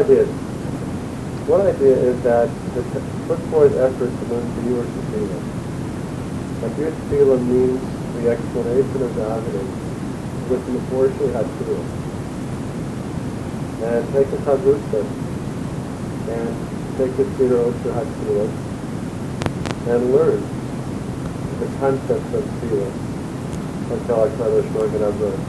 I- 0.03 0.11
ideas. 0.11 0.27
One 1.47 1.61
idea 1.61 1.95
is 1.95 2.23
that 2.23 2.47
to 2.47 2.81
put 3.27 3.39
forth 3.51 3.75
effort 3.75 4.11
to 4.11 4.33
learn 4.33 4.43
to 4.43 4.61
your 4.69 4.83
tefillah. 4.83 5.41
Like 6.61 6.77
your 6.77 6.91
tefillah 6.91 7.39
means 7.47 7.79
the 8.19 8.29
explanation 8.29 9.03
of 9.03 9.11
davening 9.15 9.69
with 10.49 10.65
the 10.65 10.71
Mephorshe 10.75 11.31
Hatfilah. 11.31 11.85
And 13.83 14.03
take 14.13 14.27
a 14.27 14.37
chavrusa 14.43 15.03
and 16.31 16.51
take 16.97 17.15
the 17.17 17.25
Seder 17.37 17.57
Otzar 17.57 17.93
Hatfilah 17.93 18.49
and 19.87 20.13
learn 20.13 20.41
the 21.59 21.67
concept 21.79 22.33
of 22.33 22.43
Tefillah 22.43 22.91
until 23.91 24.15
HaKadosh 24.15 24.69
Magen 24.73 25.01
Avraham. 25.01 25.39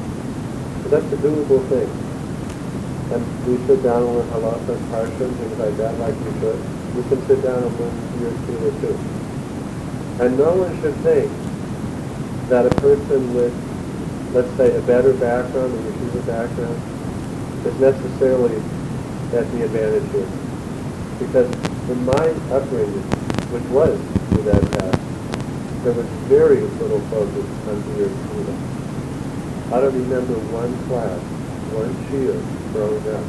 So 0.83 0.89
that's 0.91 1.13
a 1.13 1.17
doable 1.17 1.69
thing. 1.69 2.04
And 3.13 3.21
we 3.47 3.57
sit 3.67 3.83
down 3.83 4.03
learn 4.03 4.27
halacha 4.29 4.69
and 4.77 4.87
parsha 4.89 5.25
and 5.29 5.37
things 5.37 5.59
like 5.59 5.77
that, 5.77 5.99
like 5.99 6.15
we 6.25 6.33
should. 6.41 6.57
We 6.97 7.03
can 7.11 7.27
sit 7.27 7.43
down 7.43 7.63
and 7.63 7.79
learn 7.79 7.95
your 8.21 8.33
Tefillah 8.33 8.81
too. 8.81 8.97
And 10.25 10.39
no 10.39 10.55
one 10.55 10.73
should 10.81 10.95
think 11.03 11.31
that 12.49 12.67
a 12.67 12.75
person 12.81 13.35
with, 13.35 13.53
let's 14.33 14.51
say, 14.57 14.77
a 14.77 14.81
better 14.83 15.13
background, 15.15 15.75
a 15.75 15.79
yeshiva 15.79 16.27
background, 16.27 16.79
is 17.67 17.81
necessarily 17.81 18.57
at 19.37 19.51
the 19.53 19.65
advantage 19.65 20.09
here. 20.13 20.31
Because 21.19 21.51
in 21.91 22.05
my 22.07 22.27
upbringing, 22.55 23.03
which 23.51 23.65
was 23.75 23.99
with 24.33 24.45
that 24.47 24.63
path, 24.79 25.01
there 25.85 25.93
was 25.93 26.07
very 26.31 26.61
little 26.81 27.01
focus 27.13 27.47
on 27.69 27.77
your 27.99 28.09
Tefillah. 28.09 28.57
I 29.73 29.81
don't 29.81 29.95
remember 29.95 30.35
one 30.55 30.73
class, 30.87 31.21
one 31.75 31.91
shiur 32.07 32.39
growing 32.73 33.03
up. 33.11 33.27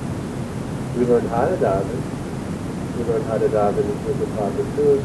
We 0.95 1.05
learned 1.05 1.29
how 1.29 1.49
to 1.49 1.57
daven. 1.57 1.99
We 2.97 3.03
learned 3.09 3.25
how 3.25 3.37
to 3.37 3.49
daven 3.49 3.85
with 4.05 4.19
the 4.21 4.29
proper 4.37 4.63
tune. 4.77 5.03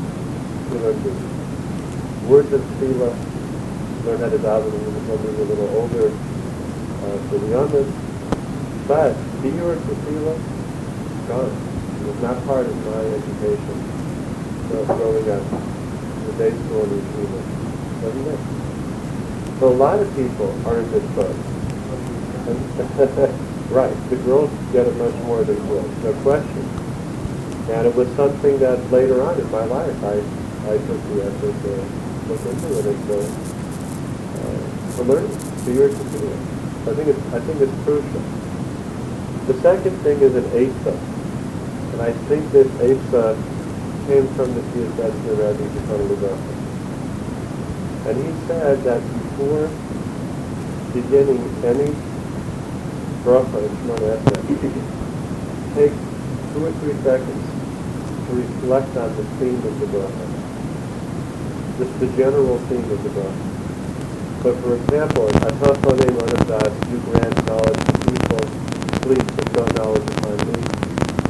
We 0.71 0.79
learned 0.79 1.03
the 1.03 1.13
words 2.29 2.53
of 2.53 2.61
tefillah. 2.61 3.17
Learned 4.05 4.21
how 4.21 4.29
to 4.29 4.39
daven 4.39 4.71
when 4.71 4.93
we 4.93 5.01
were 5.09 5.43
a 5.43 5.49
little 5.49 5.71
older 5.81 6.09
uh, 6.13 7.19
for 7.29 7.39
the 7.39 7.49
youngest. 7.49 7.91
But 8.87 9.17
biur 9.41 9.77
tefillah, 9.89 10.37
gone. 11.29 11.57
It 12.01 12.07
was 12.07 12.21
not 12.23 12.45
part 12.45 12.67
of 12.67 12.77
my 12.87 13.05
education 13.17 14.01
so 14.71 14.85
growing 14.87 15.29
up 15.29 15.43
in 15.53 16.27
the 16.27 16.33
day 16.39 16.51
school 16.51 16.85
and 16.85 17.03
yeshiva. 17.03 17.41
Wasn't 18.03 18.29
it? 18.29 19.59
So 19.59 19.69
a 19.69 19.77
lot 19.77 19.99
of 19.99 20.15
people 20.15 20.55
are 20.67 20.79
in 20.79 20.91
this 20.93 21.05
boat. 21.17 21.50
right. 23.71 23.95
The 24.11 24.17
girls 24.25 24.51
get 24.73 24.87
it 24.87 24.97
much 24.97 25.15
more 25.25 25.45
than 25.45 25.57
boys, 25.67 25.87
no 26.05 26.13
question. 26.23 26.65
And 27.71 27.87
it 27.87 27.95
was 27.95 28.09
something 28.17 28.59
that 28.59 28.79
later 28.91 29.23
on 29.23 29.39
in 29.39 29.51
my 29.51 29.65
life 29.65 29.95
I, 30.03 30.19
I 30.67 30.77
took 30.79 31.01
the 31.15 31.23
effort 31.27 31.55
to 31.63 31.73
look 32.27 32.43
into 32.47 32.79
it 32.79 32.87
and 32.87 33.01
to, 33.09 33.19
uh, 34.41 34.97
to 34.97 35.03
learn 35.05 35.27
to 35.65 35.73
your 35.73 35.89
it. 35.89 35.97
I 36.81 36.95
think 36.95 37.09
it's 37.09 37.25
I 37.33 37.41
think 37.41 37.61
it's 37.61 37.85
crucial. 37.85 38.23
The 39.47 39.55
second 39.63 39.97
thing 39.99 40.21
is 40.21 40.35
an 40.35 40.45
Eitzah. 40.51 40.99
And 41.93 42.03
I 42.03 42.13
think 42.29 42.51
this 42.53 42.69
Eitzah 42.79 43.35
came 44.07 44.27
from 44.35 44.55
the 44.55 44.61
Piasetzner 44.73 45.35
Rebbe, 45.39 45.67
Zechariah 45.75 46.39
And 48.07 48.17
he 48.19 48.47
said 48.47 48.83
that 48.83 49.03
before 49.03 49.69
beginning 50.93 51.43
any 51.65 52.10
bracha 53.25 53.59
in 53.61 53.73
Shemona 53.85 54.17
Esrei, 54.17 54.73
take 55.75 55.93
two 56.53 56.65
or 56.65 56.73
three 56.81 56.97
seconds 57.05 57.45
to 58.27 58.31
reflect 58.35 58.97
on 58.97 59.15
the 59.17 59.25
theme 59.39 59.61
of 59.61 59.75
the 59.81 59.87
bracha. 59.93 60.27
Just 61.79 62.01
the 62.01 62.07
general 62.17 62.59
theme 62.69 62.91
of 62.91 63.03
the 63.03 63.11
bracha. 63.11 63.51
But 64.43 64.57
for 64.65 64.75
example, 64.75 65.29
Atafane 65.29 66.09
Manadas, 66.17 66.73
you 66.91 66.99
grant 67.13 67.37
knowledge 67.47 67.77
to 67.77 67.93
people, 68.09 68.41
please 69.05 69.29
bestow 69.37 69.67
knowledge 69.77 70.09
upon 70.17 70.37
me. 70.49 70.61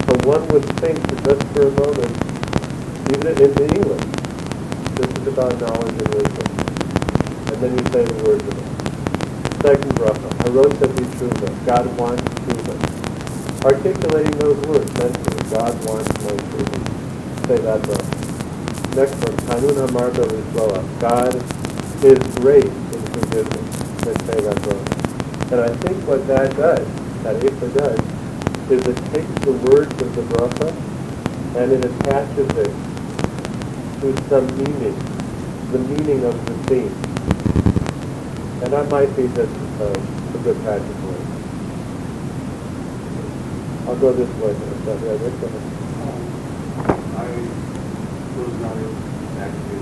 So 0.06 0.12
one 0.30 0.46
would 0.48 0.64
think 0.78 0.96
that 1.02 1.24
just 1.26 1.42
for 1.50 1.66
a 1.66 1.72
moment, 1.74 2.14
even 3.10 3.34
in 3.34 3.50
the 3.54 3.66
English, 3.74 4.06
this 4.94 5.10
is 5.18 5.26
about 5.26 5.58
knowledge 5.58 5.98
and 5.98 6.14
wisdom. 6.14 6.48
And 7.50 7.56
then 7.58 7.72
you 7.78 7.84
say 7.90 8.04
the 8.04 8.24
words 8.24 8.44
of 8.44 8.58
it. 8.58 8.69
Second 9.62 9.92
bracha, 9.92 10.28
Harosa 10.40 10.86
B'Tshuva, 10.88 11.66
God 11.66 11.98
wants 11.98 12.22
Tshuva. 12.22 12.74
Articulating 13.66 14.38
those 14.38 14.56
words 14.66 14.90
mentally, 14.94 15.50
God 15.50 15.74
wants 15.86 16.08
my 16.24 16.32
Tshuva. 16.32 17.46
Say 17.46 17.58
that 17.58 17.82
bracha. 17.82 18.96
Next 18.96 19.14
one, 19.20 19.36
Kanun 19.44 19.76
Hamarba 19.86 20.24
Lisloa, 20.32 21.00
God 21.00 21.34
is 22.02 22.34
great 22.36 22.64
in 22.64 23.02
forgiveness. 23.12 23.76
Then 24.00 24.16
say 24.24 24.40
that 24.40 24.56
bracha. 24.64 25.52
And 25.52 25.60
I 25.60 25.68
think 25.76 26.08
what 26.08 26.26
that 26.26 26.56
does, 26.56 26.86
that 27.22 27.36
Eitzah 27.42 27.74
does, 27.76 28.00
is 28.70 28.86
it 28.86 28.96
takes 29.12 29.44
the 29.44 29.52
words 29.68 29.92
of 30.00 30.16
the 30.16 30.22
bracha 30.22 30.72
and 31.56 31.72
it 31.72 31.84
attaches 31.84 32.48
it 32.56 32.72
to 34.00 34.28
some 34.30 34.46
meaning, 34.56 34.96
the 35.72 35.78
meaning 35.80 36.24
of 36.24 36.46
the 36.46 36.54
theme. 36.64 37.09
And 38.62 38.72
that 38.74 38.90
might 38.90 39.08
be 39.16 39.22
just 39.28 39.56
uh, 39.80 39.88
a 39.88 40.38
good 40.44 40.56
practice 40.62 41.00
way. 41.00 41.16
I'll 43.88 43.96
go 43.96 44.12
this 44.12 44.28
way. 44.36 44.52
So, 44.84 44.92
yeah, 45.00 45.16
go 45.16 45.46
ahead. 45.48 45.64
I 47.16 47.26
was 48.36 48.54
not 48.60 48.76
actually 49.40 49.80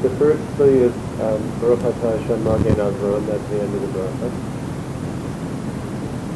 The 0.00 0.10
first 0.16 0.42
three 0.56 0.78
is 0.84 0.92
um, 1.20 1.40
Baruch 1.60 1.80
Atah 1.80 2.18
Hashem 2.20 2.44
Magen 2.44 2.76
Avraham, 2.76 3.26
that's 3.26 3.48
the 3.48 3.60
end 3.60 3.74
of 3.74 3.80
the 3.80 3.88
bracha. 3.88 4.28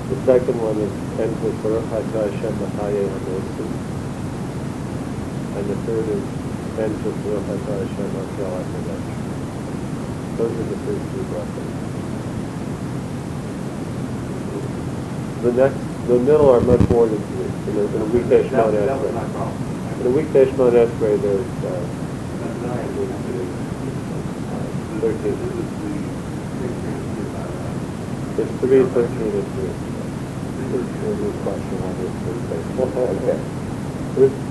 The 0.08 0.16
second 0.24 0.60
one 0.60 0.76
is 0.80 0.92
ends 1.20 1.40
with 1.42 1.62
Baruch 1.62 1.84
Hashem 1.88 2.54
Mahaye 2.60 3.08
Hamosim. 3.08 3.70
And 5.56 5.64
the 5.68 5.76
third 5.84 6.08
is 6.08 6.47
ends 6.78 7.02
with 7.02 7.18
Baruch 7.24 7.44
Atah 7.58 7.78
Hashem 7.82 8.08
Makel 8.14 8.50
HaKadosh. 8.54 9.06
Those 10.38 10.52
are 10.52 10.68
the 10.70 10.78
first 10.86 11.04
two 11.10 11.24
brachas. 11.30 11.70
The 15.42 15.52
next, 15.52 15.78
the 16.08 16.18
middle 16.18 16.50
are 16.50 16.60
much 16.60 16.88
more 16.90 17.06
than 17.06 17.18
three. 17.18 17.46
In 17.72 17.76
a, 17.78 17.82
in 17.94 18.00
a 18.02 18.04
weekday 18.06 18.42
Shemon 18.48 18.72
That, 18.72 18.86
that 18.86 19.00
was 19.02 19.12
Esrei. 19.14 20.00
In 20.00 20.06
a 20.06 20.10
weekday 20.10 20.44
Shemon 20.46 20.72
Esrei, 20.72 21.20
there's 21.20 21.46
uh, 21.64 21.70
That's 22.42 22.60
not 22.62 22.78
a 22.78 22.88
good 22.94 23.10
idea. 23.10 23.46
thirteen. 25.00 25.36
This 25.38 25.54
is 25.54 25.70
the. 25.82 25.92
It's 28.42 28.52
three, 28.60 28.82
thirteen, 28.94 29.32
and 29.34 29.48
three. 29.54 29.74
There's 30.68 31.22
a 31.22 31.32
question 31.42 31.78
on 31.82 31.92
this 31.98 32.14
Okay. 33.18 33.38
There's, 34.14 34.47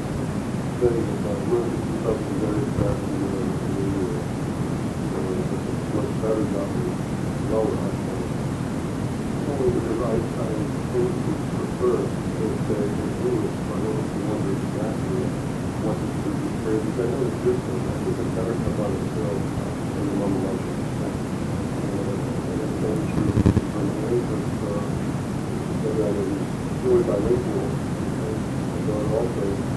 Then, 0.78 0.94
uh, 0.94 1.34
really, 1.50 1.74
is 1.74 2.06
something 2.06 2.38
very 2.38 2.62
fast 2.78 3.02
and 3.02 3.18
very, 3.18 3.50
very, 3.58 3.98
uh, 5.10 5.42
it's 5.42 5.90
much 5.98 6.14
better 6.22 6.46
than 6.54 6.70
the 6.70 6.94
lower 7.50 7.82
school. 7.98 8.30
Only 9.58 9.74
because 9.74 10.02
I, 10.06 10.14
I 10.14 10.54
think 10.94 11.10
we 11.18 11.34
prefer 11.50 11.98
to 11.98 12.46
say 12.70 12.94
in 12.94 13.10
English, 13.26 13.58
but 13.58 13.74
I 13.74 13.90
don't 13.90 14.22
wonder 14.22 14.54
exactly 14.54 15.26
what 15.82 15.98
it 15.98 16.14
should 16.22 16.38
be 16.46 16.50
said, 16.62 16.78
because 16.78 17.02
I 17.02 17.10
know 17.10 17.26
it's 17.26 17.42
different, 17.42 17.82
I 17.82 17.98
think 17.98 18.22
it's 18.22 18.38
better 18.38 18.54
come 18.54 18.78
out 18.78 18.94
of 18.94 19.02
the 19.02 19.10
film 19.18 19.34
in 19.34 20.06
the 20.06 20.16
one 20.22 20.30
election. 20.38 20.78
And 22.38 22.62
it's 22.62 22.78
so 22.86 22.90
true, 23.18 23.34
from 23.74 23.82
the 23.82 23.98
way 23.98 24.22
that, 24.30 24.46
uh, 24.62 24.86
that 25.82 26.06
I 26.06 26.14
was 26.14 26.38
really 26.86 27.02
bilingual, 27.02 27.66
and 27.66 28.38
so 28.86 28.94
it 28.94 29.10
also, 29.18 29.77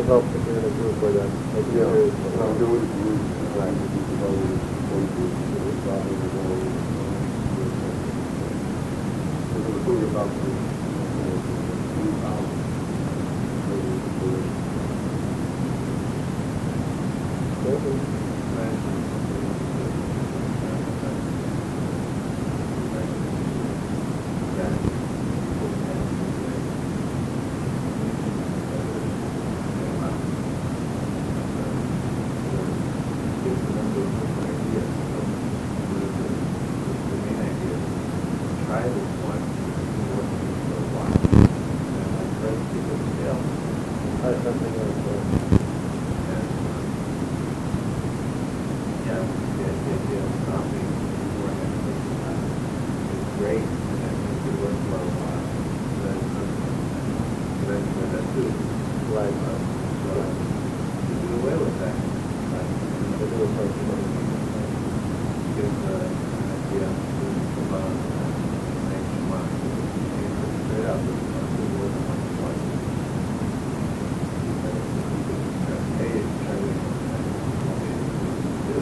it 0.00 0.06
helps 0.06 0.32
if 0.34 0.46
you're 0.46 0.58
in 0.58 0.64
a 0.64 0.70
group 0.80 0.96
where 1.02 1.12
yeah, 1.12 1.28
there 1.76 1.96
is, 2.00 2.14
and 2.14 2.40
I'm 2.40 2.56
doing 2.58 2.84
it 2.88 2.88
uh, 2.88 3.68
with 3.68 3.92
the 3.92 4.00
developers, 4.08 4.60
going 4.88 5.08
to, 5.12 5.24
to 5.28 5.56
the 5.60 5.72
job 5.84 6.00
and 6.08 6.20
the 6.24 6.28
role, 6.40 6.56
uh, 6.56 7.12
with, 7.60 7.84
uh, 7.84 9.60
the 9.60 9.60
thing 9.84 10.02
about 10.08 10.30
the, 10.32 10.52
uh, 11.20 11.36
new 12.00 12.12
house, 12.24 12.52
the, 13.68 13.76
the, 14.20 14.30
Try 44.20 44.34
something 44.44 44.74
else. 44.80 45.06
uh, 45.08 45.48
Yeah, 49.06 49.22
the 49.24 49.64
idea 49.64 50.20
of 50.24 50.32
stopping 50.44 50.88
before 50.90 51.52
next 51.56 51.80
week 51.86 52.04
is 53.14 53.38
great, 53.38 53.64
and 53.64 53.98
that 54.02 54.14
makes 54.20 54.42
the 54.44 54.52
workflow, 54.60 55.06
uh, 55.08 55.40
then, 56.02 56.18
then, 57.66 57.82
then 57.96 58.12
that's 58.12 58.30
good. 58.36 58.54
Right. 59.14 59.34
So, 60.04 60.12
to 61.08 61.14
do 61.22 61.34
away 61.42 61.56
with 61.58 61.80
that, 61.80 61.96
like, 62.54 62.70
We'll 63.20 63.30
do 63.30 63.44
it 63.44 63.50
first. 63.56 63.76
give 65.56 65.74
the, 65.84 65.94
an 65.96 66.50
idea 66.56 66.88
to 66.88 67.26
come 67.54 67.74
on, 67.74 67.92
next 68.90 69.16
month, 69.30 69.52
and 69.62 70.64
straight 70.66 70.86
out, 70.86 71.00
this 71.06 71.20
month, 71.32 71.52
we 71.60 71.66
work 71.78 71.94
on 72.10 72.18
it 72.20 72.32
twice. 72.38 72.64
But 74.46 74.74
if 74.76 74.86
we 74.94 75.20
could 75.26 75.44
just 75.68 75.86
pay 75.98 76.10
it, 76.20 76.26
try 76.44 76.56
to, 76.56 76.70
what 77.66 77.78
we 77.82 77.90
do, 78.68 78.80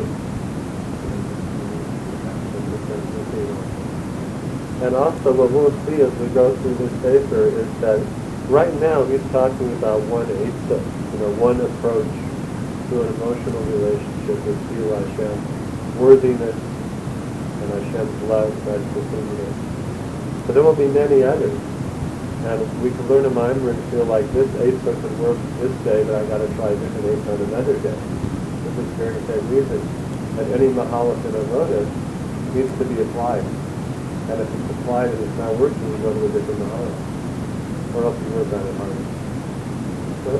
then 1.02 2.72
we 2.72 2.78
have 3.08 3.32
to 3.32 4.67
And 4.80 4.94
also, 4.94 5.34
what 5.34 5.50
we'll 5.50 5.74
see 5.86 6.02
as 6.02 6.12
we 6.22 6.28
go 6.30 6.54
through 6.54 6.74
this 6.78 6.94
paper 7.02 7.50
is 7.50 7.66
that 7.80 7.98
right 8.46 8.72
now 8.80 9.02
he's 9.04 9.24
talking 9.34 9.72
about 9.74 10.00
one 10.06 10.26
eitzah, 10.26 10.78
you 10.78 11.18
know, 11.18 11.34
one 11.36 11.58
approach 11.58 12.06
to 12.88 13.02
an 13.02 13.08
emotional 13.18 13.60
relationship 13.74 14.38
with 14.46 14.58
Sil 14.70 14.94
Hashem, 14.94 15.36
worthiness 15.98 16.54
and 16.54 17.68
Hashem's 17.74 18.22
love, 18.30 18.54
that's 18.64 18.86
the 18.94 19.02
it 19.02 19.40
is. 19.50 19.56
But 20.46 20.54
there 20.54 20.62
will 20.62 20.78
be 20.78 20.88
many 20.88 21.22
others. 21.26 21.58
And 22.46 22.62
we 22.80 22.94
can 22.94 23.02
learn 23.08 23.26
a 23.26 23.34
maamar 23.34 23.74
and 23.74 23.82
feel 23.90 24.06
like 24.06 24.30
this 24.32 24.48
eitzah 24.62 24.94
could 25.02 25.18
work 25.18 25.38
this 25.58 25.74
day, 25.82 26.06
but 26.06 26.14
I've 26.14 26.28
got 26.30 26.38
to 26.38 26.48
try 26.54 26.70
a 26.70 26.76
different 26.78 27.18
eitzah 27.18 27.34
on 27.34 27.40
another 27.50 27.74
day. 27.82 27.98
For 28.62 28.70
this 28.78 28.90
very 28.94 29.20
same 29.26 29.42
reason, 29.50 29.82
that 30.38 30.46
any 30.54 30.70
mahalach 30.70 31.18
in 31.26 31.34
needs 32.54 32.72
to 32.78 32.84
be 32.86 33.02
applied. 33.02 33.42
And 34.30 34.40
if 34.40 34.67
applied 34.88 35.10
and 35.10 35.22
it's 35.22 35.36
not 35.36 35.54
working, 35.56 35.78
you 35.90 35.98
go 35.98 36.14
to 36.14 36.24
a 36.24 36.28
different 36.32 36.60
mahalach. 36.60 37.94
Or 37.94 38.04
else 38.04 38.18
you 38.22 38.30
work 38.32 38.52
on 38.54 38.66
it 38.66 38.74
harder. 38.76 39.04
So, 40.24 40.30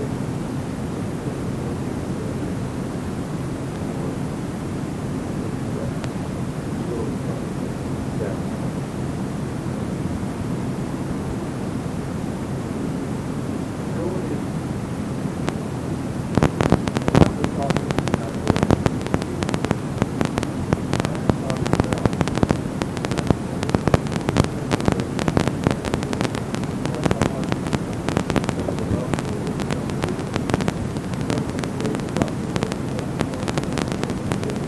yeah. 8.20 8.36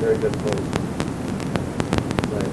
Very 0.01 0.17
good 0.17 0.33
point. 0.33 0.61
Right. 2.33 2.51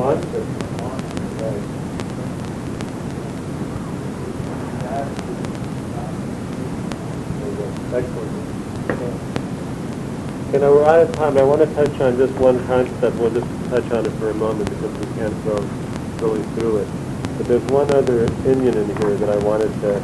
Right. 0.00 0.16
Excellent. 7.92 8.32
You 10.54 10.58
know, 10.58 10.72
we're 10.72 10.84
out 10.86 11.00
of 11.00 11.14
time. 11.16 11.36
I 11.36 11.42
want 11.42 11.60
to 11.60 11.66
touch 11.74 12.00
on 12.00 12.16
just 12.16 12.32
one 12.36 12.64
concept. 12.66 13.14
We'll 13.16 13.28
just 13.28 13.46
touch 13.68 13.90
on 13.92 14.06
it 14.06 14.12
for 14.12 14.30
a 14.30 14.34
moment 14.34 14.70
because 14.70 14.90
we 14.98 15.14
can't 15.16 15.44
go 15.44 15.56
really 16.26 16.42
through 16.54 16.78
it. 16.78 16.88
But 17.36 17.48
there's 17.48 17.62
one 17.64 17.92
other 17.92 18.24
opinion 18.24 18.78
in 18.78 18.86
here 18.96 19.16
that 19.16 19.28
I 19.28 19.36
wanted 19.44 19.70
to 19.82 20.00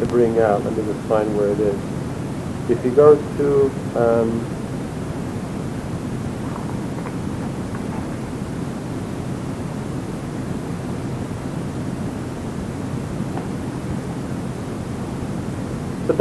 to 0.00 0.06
bring 0.06 0.38
out. 0.38 0.64
Let 0.64 0.76
me 0.76 0.84
just 0.84 1.00
find 1.08 1.34
where 1.34 1.48
it 1.48 1.60
is. 1.60 1.80
If 2.68 2.84
you 2.84 2.90
go 2.90 3.16
to 3.16 3.70
um, 3.98 4.51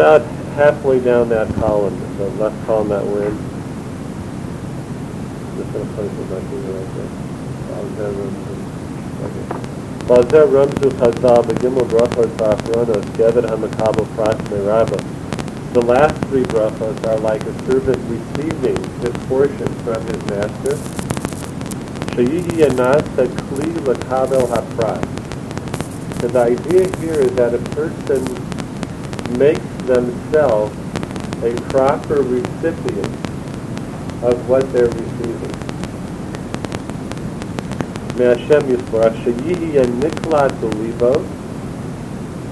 about 0.01 0.25
halfway 0.57 0.99
down 0.99 1.29
that 1.29 1.47
column, 1.61 1.93
the 2.17 2.27
left 2.41 2.57
column 2.65 2.89
that 2.89 3.05
we're 3.05 3.27
in. 3.27 3.37
Just 5.57 5.71
gonna 5.73 5.85
place 5.93 6.09
it 6.09 6.27
back 6.27 6.41
in 6.41 6.57
right 6.73 6.89
there. 6.95 7.11
Balzer 10.07 10.47
Ramzu. 10.47 10.89
Chazal 10.97 11.43
Begimel 11.43 11.87
Brachos 11.87 12.33
Achronos 12.37 13.05
Gevet 13.13 13.45
HaMakabel 13.45 14.07
Pras 14.15 14.37
Merabah. 14.49 15.01
The 15.73 15.81
last 15.83 16.15
three 16.25 16.45
brachos 16.45 17.05
are 17.07 17.19
like 17.19 17.43
a 17.43 17.53
servant 17.65 17.99
receiving 18.09 18.77
his 19.01 19.15
portion 19.27 19.67
from 19.85 20.01
his 20.07 20.25
master. 20.25 20.77
Sheyihi 22.15 22.65
Yanasa 22.65 23.27
Kli 23.27 23.71
Lakabel 23.85 24.47
HaPras. 24.47 26.23
And 26.23 26.31
the 26.31 26.39
idea 26.39 26.97
here 26.97 27.21
is 27.21 27.33
that 27.35 27.53
a 27.53 27.59
person 27.75 28.25
makes 29.37 29.70
themselves 29.93 30.73
a 31.43 31.53
proper 31.69 32.21
recipient 32.21 33.13
of 34.23 34.47
what 34.47 34.71
they're 34.71 34.87
receiving. 34.87 35.51
May 38.17 38.25
Hashem 38.25 38.69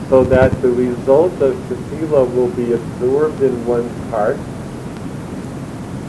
so 0.09 0.23
that 0.23 0.51
the 0.61 0.69
result 0.69 1.33
of 1.41 1.55
tefillah 1.69 2.33
will 2.33 2.49
be 2.49 2.73
absorbed 2.73 3.41
in 3.41 3.65
one's 3.65 4.09
heart. 4.09 4.37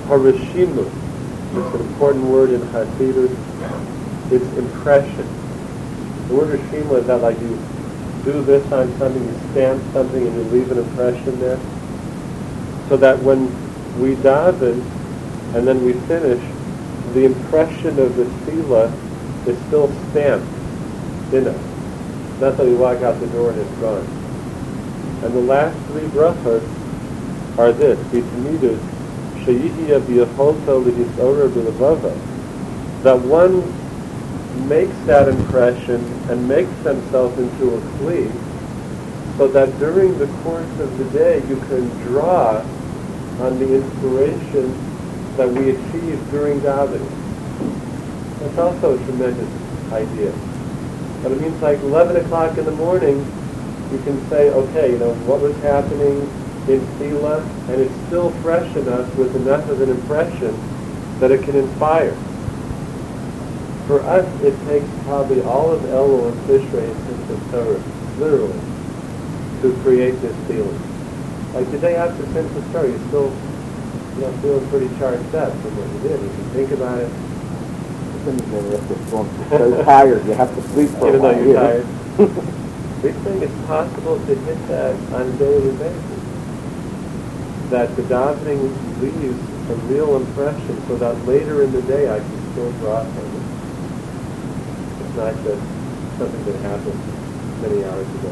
Harashimu, 0.09 0.87
it's 0.87 1.75
an 1.75 1.81
important 1.93 2.25
word 2.25 2.51
in 2.51 2.61
Hasidus, 2.73 3.37
it's 4.33 4.57
impression. 4.57 5.29
The 6.29 6.35
word 6.35 6.59
Rashima 6.59 7.01
is 7.01 7.07
not 7.07 7.21
like 7.21 7.39
you 7.41 7.59
do 8.25 8.43
this 8.43 8.65
on 8.73 8.97
something, 8.99 9.23
you 9.23 9.39
stamp 9.53 9.83
something 9.93 10.27
and 10.27 10.35
you 10.35 10.43
leave 10.45 10.71
an 10.71 10.79
impression 10.79 11.39
there. 11.41 11.59
So 12.89 12.97
that 12.97 13.19
when 13.23 13.47
we 14.01 14.15
daven 14.17 14.85
and 15.55 15.67
then 15.67 15.85
we 15.85 15.93
finish, 16.07 16.43
the 17.15 17.25
impression 17.25 17.99
of 17.99 18.17
the 18.17 18.25
sila 18.45 18.93
is 19.47 19.59
still 19.67 19.89
stamped 20.11 20.47
in 21.33 21.49
us. 21.49 22.41
Not 22.41 22.57
that 22.57 22.67
we 22.67 22.75
walk 22.75 23.03
out 23.03 23.19
the 23.21 23.27
door 23.29 23.51
and 23.51 23.61
it's 23.61 23.79
gone. 23.81 24.07
And 25.25 25.35
the 25.35 25.41
last 25.41 25.77
three 25.89 26.09
brachas 26.09 26.65
are 27.59 27.73
this, 27.73 27.99
B'tamidus, 28.09 28.79
Sheyihya 29.45 30.01
b'yacholta 30.01 30.85
l'hisora 30.85 31.49
b'levava, 31.49 32.15
that 33.03 33.19
one 33.21 33.63
makes 34.69 34.97
that 35.07 35.29
impression 35.29 36.05
and 36.31 36.47
makes 36.47 36.73
themselves 36.83 37.39
into 37.39 37.75
a 37.75 37.81
kli, 37.99 38.31
so 39.37 39.49
that 39.49 39.77
during 39.79 40.19
the 40.19 40.27
course 40.43 40.81
of 40.81 40.99
the 40.99 41.05
day 41.19 41.37
you 41.49 41.57
can 41.69 41.89
draw 42.07 42.59
on 43.41 43.59
the 43.59 43.75
inspiration 43.75 44.75
that 45.37 45.49
we 45.49 45.71
achieve 45.71 46.31
during 46.31 46.61
davening. 46.61 47.09
That's 48.41 48.59
also 48.59 48.95
a 48.99 49.05
tremendous 49.05 49.93
idea. 49.93 50.33
But 51.23 51.33
it 51.33 51.41
means 51.41 51.61
like 51.63 51.79
11 51.81 52.17
o'clock 52.17 52.57
in 52.59 52.65
the 52.65 52.73
morning, 52.73 53.19
you 53.93 53.99
can 54.05 54.29
say, 54.29 54.51
okay, 54.51 54.93
you 54.93 54.99
know, 54.99 55.15
what 55.27 55.41
was 55.41 55.57
happening 55.59 56.21
in 56.69 56.99
Sila, 56.99 57.43
and 57.69 57.81
it's 57.81 57.95
still 58.07 58.31
fresh 58.43 58.77
in 58.77 58.89
us 58.89 59.15
with 59.17 59.35
enough 59.37 59.69
of 59.69 59.81
an 59.81 59.91
impression 59.91 60.55
that 61.21 61.31
it 61.31 61.43
can 61.43 61.57
inspire. 61.57 62.17
For 63.91 64.01
us, 64.03 64.25
it 64.45 64.55
takes 64.67 64.87
probably 65.03 65.43
all 65.43 65.73
of 65.73 65.83
Elul 65.83 66.31
and 66.31 66.41
Tishrei 66.47 66.87
and 66.87 67.27
Simchas 67.27 67.83
literally, 68.21 68.55
to 69.63 69.83
create 69.83 70.15
this 70.23 70.37
feeling. 70.47 70.79
Like 71.55 71.69
the 71.73 71.79
day 71.79 71.97
after 71.97 72.23
Simchas 72.31 72.71
Torah, 72.71 72.89
you're 72.89 73.09
still, 73.09 73.35
you 74.15 74.21
know, 74.23 74.33
feeling 74.43 74.69
pretty 74.71 74.87
charged 75.01 75.35
up 75.35 75.51
from 75.59 75.75
what 75.75 75.91
you 75.91 76.09
did. 76.09 76.23
If 76.23 76.39
you 76.39 76.45
think 76.55 76.71
about 76.71 77.03
it, 77.03 77.11
So 79.51 79.83
tired, 79.83 80.25
you 80.25 80.35
have 80.35 80.55
to 80.55 80.63
sleep 80.71 80.91
for 80.91 81.07
a 81.07 81.09
even 81.09 81.23
though 81.23 81.41
you're 81.43 81.55
tired. 81.55 81.87
We 83.03 83.11
think 83.11 83.43
it's 83.43 83.67
possible 83.67 84.21
to 84.21 84.35
hit 84.37 84.69
that 84.69 84.95
on 85.15 85.27
a 85.27 85.33
daily 85.33 85.77
basis. 85.77 86.23
That 87.71 87.97
the 87.97 88.03
davening 88.03 88.71
leaves 89.03 89.69
a 89.69 89.75
real 89.91 90.15
impression 90.15 90.81
so 90.87 90.97
that 90.99 91.27
later 91.27 91.65
in 91.65 91.73
the 91.73 91.83
day 91.83 92.09
I 92.09 92.21
can 92.21 92.53
still 92.53 92.71
draw 92.79 93.03
from 93.03 93.35
it. 93.35 93.40
It's 95.11 95.19
not 95.19 95.35
just 95.43 95.59
something 96.23 96.45
that 96.47 96.59
happened 96.63 97.01
many 97.67 97.83
hours 97.83 98.07
ago. 98.07 98.31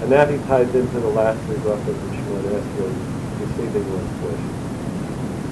And 0.00 0.08
that 0.12 0.30
he 0.32 0.38
ties 0.48 0.72
into 0.74 0.96
the 1.00 1.12
last 1.12 1.36
three 1.44 1.60
brachas 1.60 1.92
which 1.92 2.16
Shimon 2.16 2.40
was 2.48 2.96
receiving 3.36 3.84
one's 3.92 4.16
wish. 4.24 4.40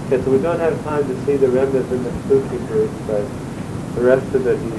Okay, 0.08 0.24
so 0.24 0.30
we 0.32 0.40
don't 0.40 0.60
have 0.60 0.72
time 0.84 1.04
to 1.04 1.14
see 1.26 1.36
the 1.36 1.48
remnants 1.52 1.92
in 1.92 2.00
the 2.02 2.12
Sufi 2.32 2.56
group, 2.64 2.88
but 3.06 3.28
the 3.92 4.08
rest 4.08 4.24
of 4.32 4.46
it 4.48 4.56
he 4.56 4.72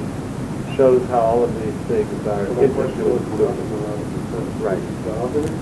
shows 0.76 1.06
how 1.14 1.20
all 1.22 1.44
of 1.44 1.54
these 1.62 1.78
things 1.86 2.10
are 2.26 2.48
So 2.48 2.54
my 2.58 2.68
question 2.74 3.06
was, 3.06 3.22
intertwined. 3.22 3.38
we're 3.38 3.46
not 3.46 3.54
going 3.54 3.70
to 3.70 3.78
have 3.86 4.62
Right. 4.66 4.82
davening, 5.06 5.54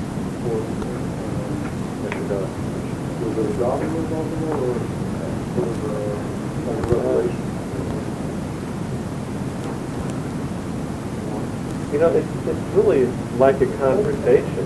or, 0.55 0.59
Yes, 1.99 2.15
it 2.15 2.27
does. 2.31 2.47
was 2.47 3.37
it 3.43 3.43
a 3.43 3.59
davening 3.59 3.91
involved 3.91 4.31
in 4.31 4.39
that, 4.39 4.55
or 4.55 4.71
of, 5.67 5.83
uh, 5.83 6.71
a 6.71 6.95
revelation? 6.95 7.54
You 11.95 12.01
know, 12.01 12.11
it's, 12.11 12.27
it's 12.45 12.59
really 12.75 13.05
like 13.39 13.55
a 13.61 13.67
conversation. 13.77 14.65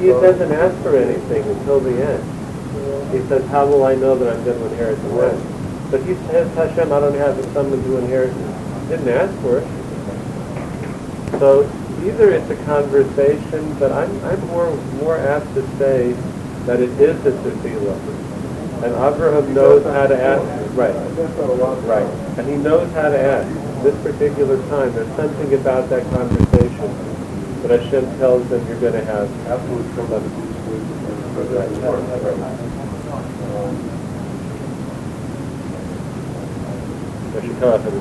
He 0.00 0.08
doesn't 0.08 0.50
ask 0.50 0.82
for 0.82 0.96
anything 0.96 1.44
until 1.44 1.78
the 1.78 1.94
end. 1.94 3.12
He 3.12 3.20
says, 3.28 3.48
how 3.48 3.66
will 3.68 3.84
I 3.84 3.94
know 3.94 4.18
that 4.18 4.36
I'm 4.36 4.42
going 4.44 4.58
to 4.58 4.66
inherit 4.66 5.00
the 5.00 5.08
land? 5.10 5.40
But 5.92 6.02
he 6.02 6.14
says, 6.26 6.52
Hashem, 6.56 6.90
I 6.90 6.98
don't 6.98 7.14
have 7.14 7.38
a 7.38 7.52
someone 7.52 7.80
to 7.84 7.98
inherit. 7.98 8.34
Didn't 8.88 9.10
ask 9.10 9.32
for 9.42 9.58
it. 9.58 9.68
So 11.38 11.70
either 12.02 12.32
it's 12.32 12.50
a 12.50 12.56
conversation, 12.64 13.78
but 13.78 13.92
I'm, 13.92 14.24
I'm 14.24 14.40
more, 14.48 14.74
more 14.98 15.18
apt 15.18 15.46
to 15.54 15.62
say 15.78 16.14
that 16.66 16.80
it 16.80 16.90
is 17.00 17.24
a 17.24 17.30
tefillah. 17.30 17.96
And 18.82 18.92
Abraham 18.92 19.54
knows 19.54 19.84
how 19.84 20.08
to 20.08 20.20
ask. 20.20 20.76
Right. 20.76 20.92
Right. 21.86 22.38
And 22.38 22.48
he 22.48 22.56
knows 22.56 22.92
how 22.92 23.08
to 23.08 23.20
ask. 23.20 23.61
This 23.82 24.00
particular 24.04 24.56
time, 24.68 24.92
there's 24.94 25.10
something 25.16 25.54
about 25.54 25.88
that 25.90 26.04
conversation 26.10 26.86
that 27.62 27.80
Hashem 27.80 28.16
tells 28.18 28.48
them 28.48 28.64
you're 28.68 28.78
going 28.78 28.92
to 28.92 29.04
have. 29.04 29.28
Afterwards 29.48 29.88
comes 29.96 30.12
out 30.12 30.22
the 30.22 30.28
deep 30.28 30.54
sleep, 30.62 30.82
and 30.82 31.36
Right, 31.36 31.50
that's 31.50 31.50
right, 31.50 31.72
important. 31.72 32.08
right. 32.10 32.58
Um, 33.58 33.74
That 37.32 37.42
should 37.42 37.58
come 37.58 37.68
out 37.70 37.80
of 37.80 37.84
the 37.84 37.90